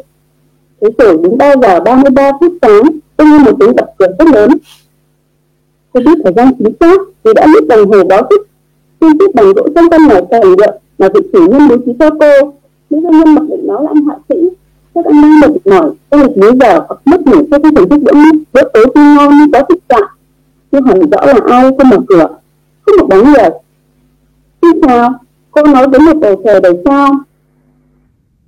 [0.82, 1.80] Thế rồi đến ba giờ?
[1.80, 2.84] Ba mươi ba phút sáng,
[3.18, 4.50] tôi nghe một tiếng đập cửa rất lớn.
[5.94, 8.48] Tôi biết thời gian chính xác, vì đã biết đồng hồ báo thức,
[9.00, 11.92] tin tức bằng gỗ trong căn nhà sàn rượu mà vị chủ nhân bố trí
[12.00, 12.54] cho cô.
[12.90, 14.36] Nếu doanh nhân mặc định nó là anh hạ sĩ.
[14.96, 17.90] Các anh đang mệt mỏi, tôi lịch mấy giờ, hoặc mất ngủ cho cái thưởng
[17.90, 18.12] thức bữa
[18.54, 20.10] bữa tối tươi ngon như có thực trạng.
[20.72, 22.28] Nhưng hẳn rõ là ai không mở cửa,
[22.82, 23.50] không một bóng người.
[24.62, 25.14] Xin chào
[25.54, 27.12] cô nói với một bầu trời đầy sao.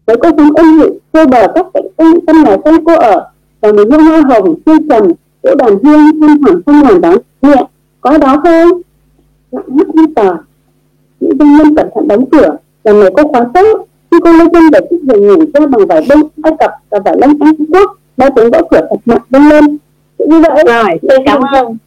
[0.06, 3.30] Với cô sống ân hiệu cô bờ các cạnh căn căn nhà xanh cô ở,
[3.62, 5.12] và một hương hoa hồng tươi trầm
[5.43, 7.66] chỗ đàn hương thanh thản không ngàn đáng nhẹ
[8.01, 8.82] có đó không?
[9.51, 10.32] Lặng mắt như tờ
[11.20, 13.86] những doanh nhân cẩn thận đóng cửa lần này cô khóa tốt.
[14.12, 16.99] Khi cô lên chân để chiếc giường ngủ ra bằng vải bông, ai cập và
[17.06, 19.78] vải lanh anh quốc, ba tiếng gõ cửa thật mạnh vang lên.
[20.20, 21.78] Như vậy rồi, tôi cảm ơn.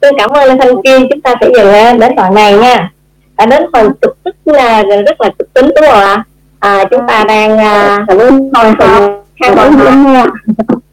[0.00, 2.92] Tôi cảm ơn Lê Thanh Kim chúng ta sẽ dừng đến đoạn này nha
[3.36, 6.24] à, đến phần thực tức là rất là thực tính đúng không ạ?
[6.58, 8.50] À, chúng ta đang à, cảm ơn.
[9.42, 10.28] khang hồi hộp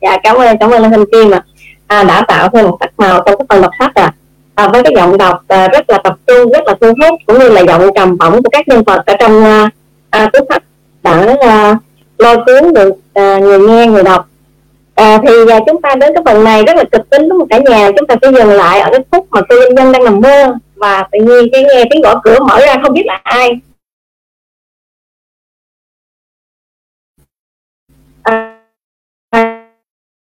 [0.01, 1.43] dạ cảm ơn cảm ơn Thanh Kim ạ.
[1.87, 4.13] À, đã tạo thêm một sắc màu trong cái phần đọc sách à.
[4.55, 7.39] à với cái giọng đọc à, rất là tập trung rất là thu hút cũng
[7.39, 9.69] như là giọng trầm bổng của các nhân vật ở trong à,
[10.09, 10.63] à, cuốn sách
[11.03, 11.77] đã à,
[12.17, 14.27] lôi cuốn được à, người nghe người đọc.
[14.95, 17.47] À, thì à, chúng ta đến cái phần này rất là kịch tính đúng không
[17.47, 17.91] cả nhà?
[17.97, 20.53] Chúng ta sẽ dừng lại ở cái phút mà cô linh nhân đang nằm mơ
[20.81, 23.59] và tự nhiên cái nghe tiếng gõ cửa mở ra không biết là ai.
[28.23, 28.57] À,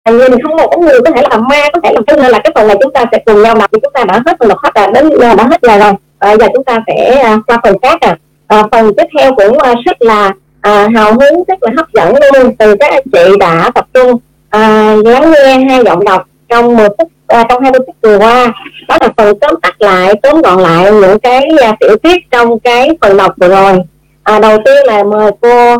[0.03, 2.39] à, nhìn không một người có thể là ma có thể là cái nên là
[2.43, 4.49] cái phần này chúng ta sẽ cùng nhau đọc thì chúng ta đã hết phần
[4.49, 5.93] đọc hết rồi đến đã hết giờ rồi.
[6.19, 8.17] À, giờ chúng ta sẽ à, qua phần khác à.
[8.47, 12.15] à phần tiếp theo cũng à, rất là à, hào hứng rất là hấp dẫn
[12.33, 12.55] luôn.
[12.55, 14.19] Từ các anh chị đã tập trung
[14.49, 18.53] à, lắng nghe hai giọng đọc trong 10 phút à, trong 20 phút vừa qua.
[18.87, 22.59] Đó là phần tóm tắt lại tóm gọn lại những cái à, tiểu tiết trong
[22.59, 23.79] cái phần đọc vừa rồi.
[24.23, 25.75] À, đầu tiên là mời cô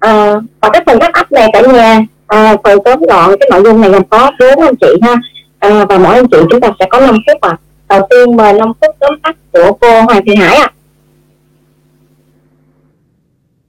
[0.00, 3.62] à, và cái phần đáp ấp này cả nhà à, phần tóm gọn cái nội
[3.64, 5.14] dung này gồm có bốn anh chị ha.
[5.58, 7.56] À, và mỗi anh chị chúng ta sẽ có 5 phút à.
[7.88, 10.68] Đầu tiên mời 5 phút tóm tắt của cô Hoàng Thị Hải ạ.
[10.68, 10.72] À.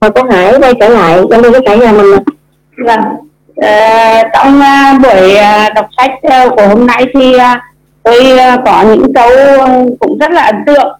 [0.01, 2.11] mời cô Hải quay trở lại giao lưu với cả nhà mình
[2.77, 2.99] vâng.
[2.99, 3.11] à,
[3.62, 7.41] Ờ, trong uh, buổi uh, đọc sách uh, của hôm nay thì uh,
[8.03, 9.30] tôi uh, có những câu
[9.99, 10.99] cũng rất là ấn tượng.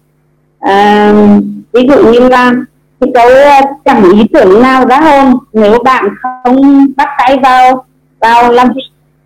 [0.64, 1.42] Uh,
[1.72, 2.52] ví dụ như là
[3.00, 7.84] cái câu uh, chẳng ý tưởng nào ra hơn nếu bạn không bắt tay vào
[8.20, 8.68] vào làm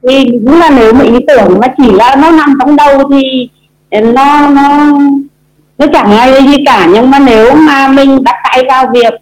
[0.08, 3.48] thì đúng là nếu mà ý tưởng mà chỉ là nó nằm trong đầu thì
[3.90, 4.92] nó nó
[5.78, 6.86] nó chẳng ai gì cả.
[6.92, 9.14] Nhưng mà nếu mà mình bắt tay vào việc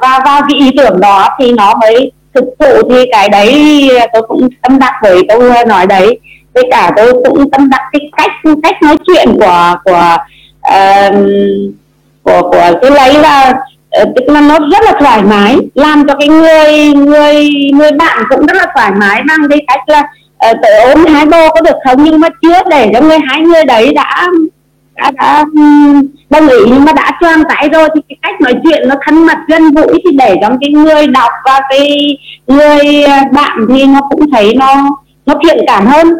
[0.00, 4.22] vào vào cái ý tưởng đó thì nó mới thực sự thì cái đấy tôi
[4.28, 6.18] cũng tâm đắc với câu nói đấy.
[6.54, 8.30] Với cả tôi cũng tâm đắc cái cách
[8.62, 10.16] cách nói chuyện của của
[10.68, 11.14] uh,
[12.22, 13.54] của của cái lấy là
[13.90, 18.18] ờ, tức là nó rất là thoải mái làm cho cái người người người bạn
[18.28, 20.02] cũng rất là thoải mái mang cái cách là
[20.38, 22.04] ờ, uh, tự ôm hái bô có được không?
[22.04, 24.26] Nhưng mà chưa để cho người hai người đấy đã
[24.96, 25.44] đã, đã
[26.30, 29.26] đồng ý nhưng mà đã choàng tay rồi thì cái cách nói chuyện nó thân
[29.26, 32.16] mật gần gũi thì để cho cái người đọc và cái
[32.46, 36.14] người ờ, bạn thì nó cũng thấy nó nó thiện cảm hơn.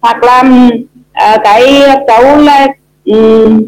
[0.00, 2.66] Hoặc là uh, cái câu là
[3.04, 3.62] um,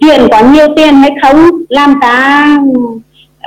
[0.00, 2.46] chuyện có nhiều tiền hay không làm ta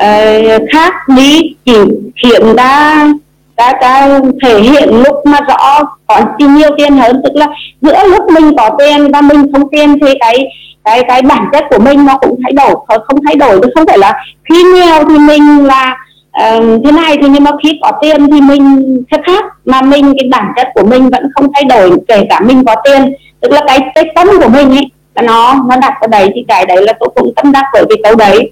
[0.05, 1.77] uh, khác lý chỉ
[2.23, 3.07] khiến ta
[3.55, 7.47] ta ta thể hiện lúc mà rõ có nhiều tiền hơn tức là
[7.81, 10.47] giữa lúc mình có tiền và mình không tiền thì cái
[10.83, 13.59] cái cái bản chất của mình nó cũng thay đổi không thay đổi.
[13.61, 15.97] Chứ không phải là khi nghèo thì mình là
[16.43, 20.13] uh, thế này thì nhưng mà khi có tiền thì mình sẽ khác mà mình
[20.19, 23.13] cái bản chất của mình vẫn không thay đổi kể cả mình có tiền.
[23.39, 26.45] Tức là cái cái tâm của mình ấy là nó nó đặt ở đấy thì
[26.47, 28.51] cái đấy là tôi cũng tâm đắc với cái câu đấy.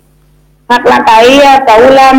[0.67, 2.11] Hoặc là cái ờ, câu là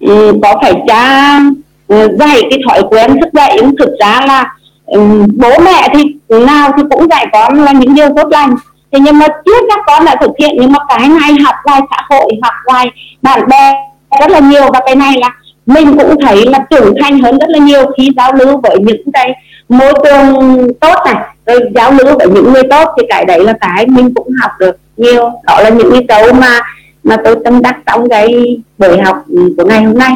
[0.00, 1.40] um, có phải cha
[1.88, 4.54] Ờ, dạy cái thói quen thức dậy, nhưng thực ra là
[4.86, 5.00] ừ,
[5.36, 6.04] bố mẹ thì
[6.46, 8.54] nào thì cũng dạy con là những điều tốt lành.
[8.92, 11.80] Thế nhưng mà trước các con đã thực hiện, nhưng mà cái này học ngoài
[11.90, 12.90] xã hội, học ngoài
[13.22, 13.74] bạn bè
[14.20, 14.62] rất là nhiều.
[14.72, 15.30] Và cái này là
[15.66, 19.12] mình cũng thấy là trưởng thành hơn rất là nhiều khi giao lưu với những
[19.12, 19.32] cái
[19.68, 21.14] môi trường tốt này,
[21.46, 22.88] rồi giao lưu với những người tốt.
[22.98, 25.30] Thì cái đấy là cái mình cũng học được nhiều.
[25.44, 26.60] Đó là những cái câu mà
[27.02, 29.24] mà tôi tâm đắc trong cái buổi học
[29.56, 30.12] của ngày hôm nay.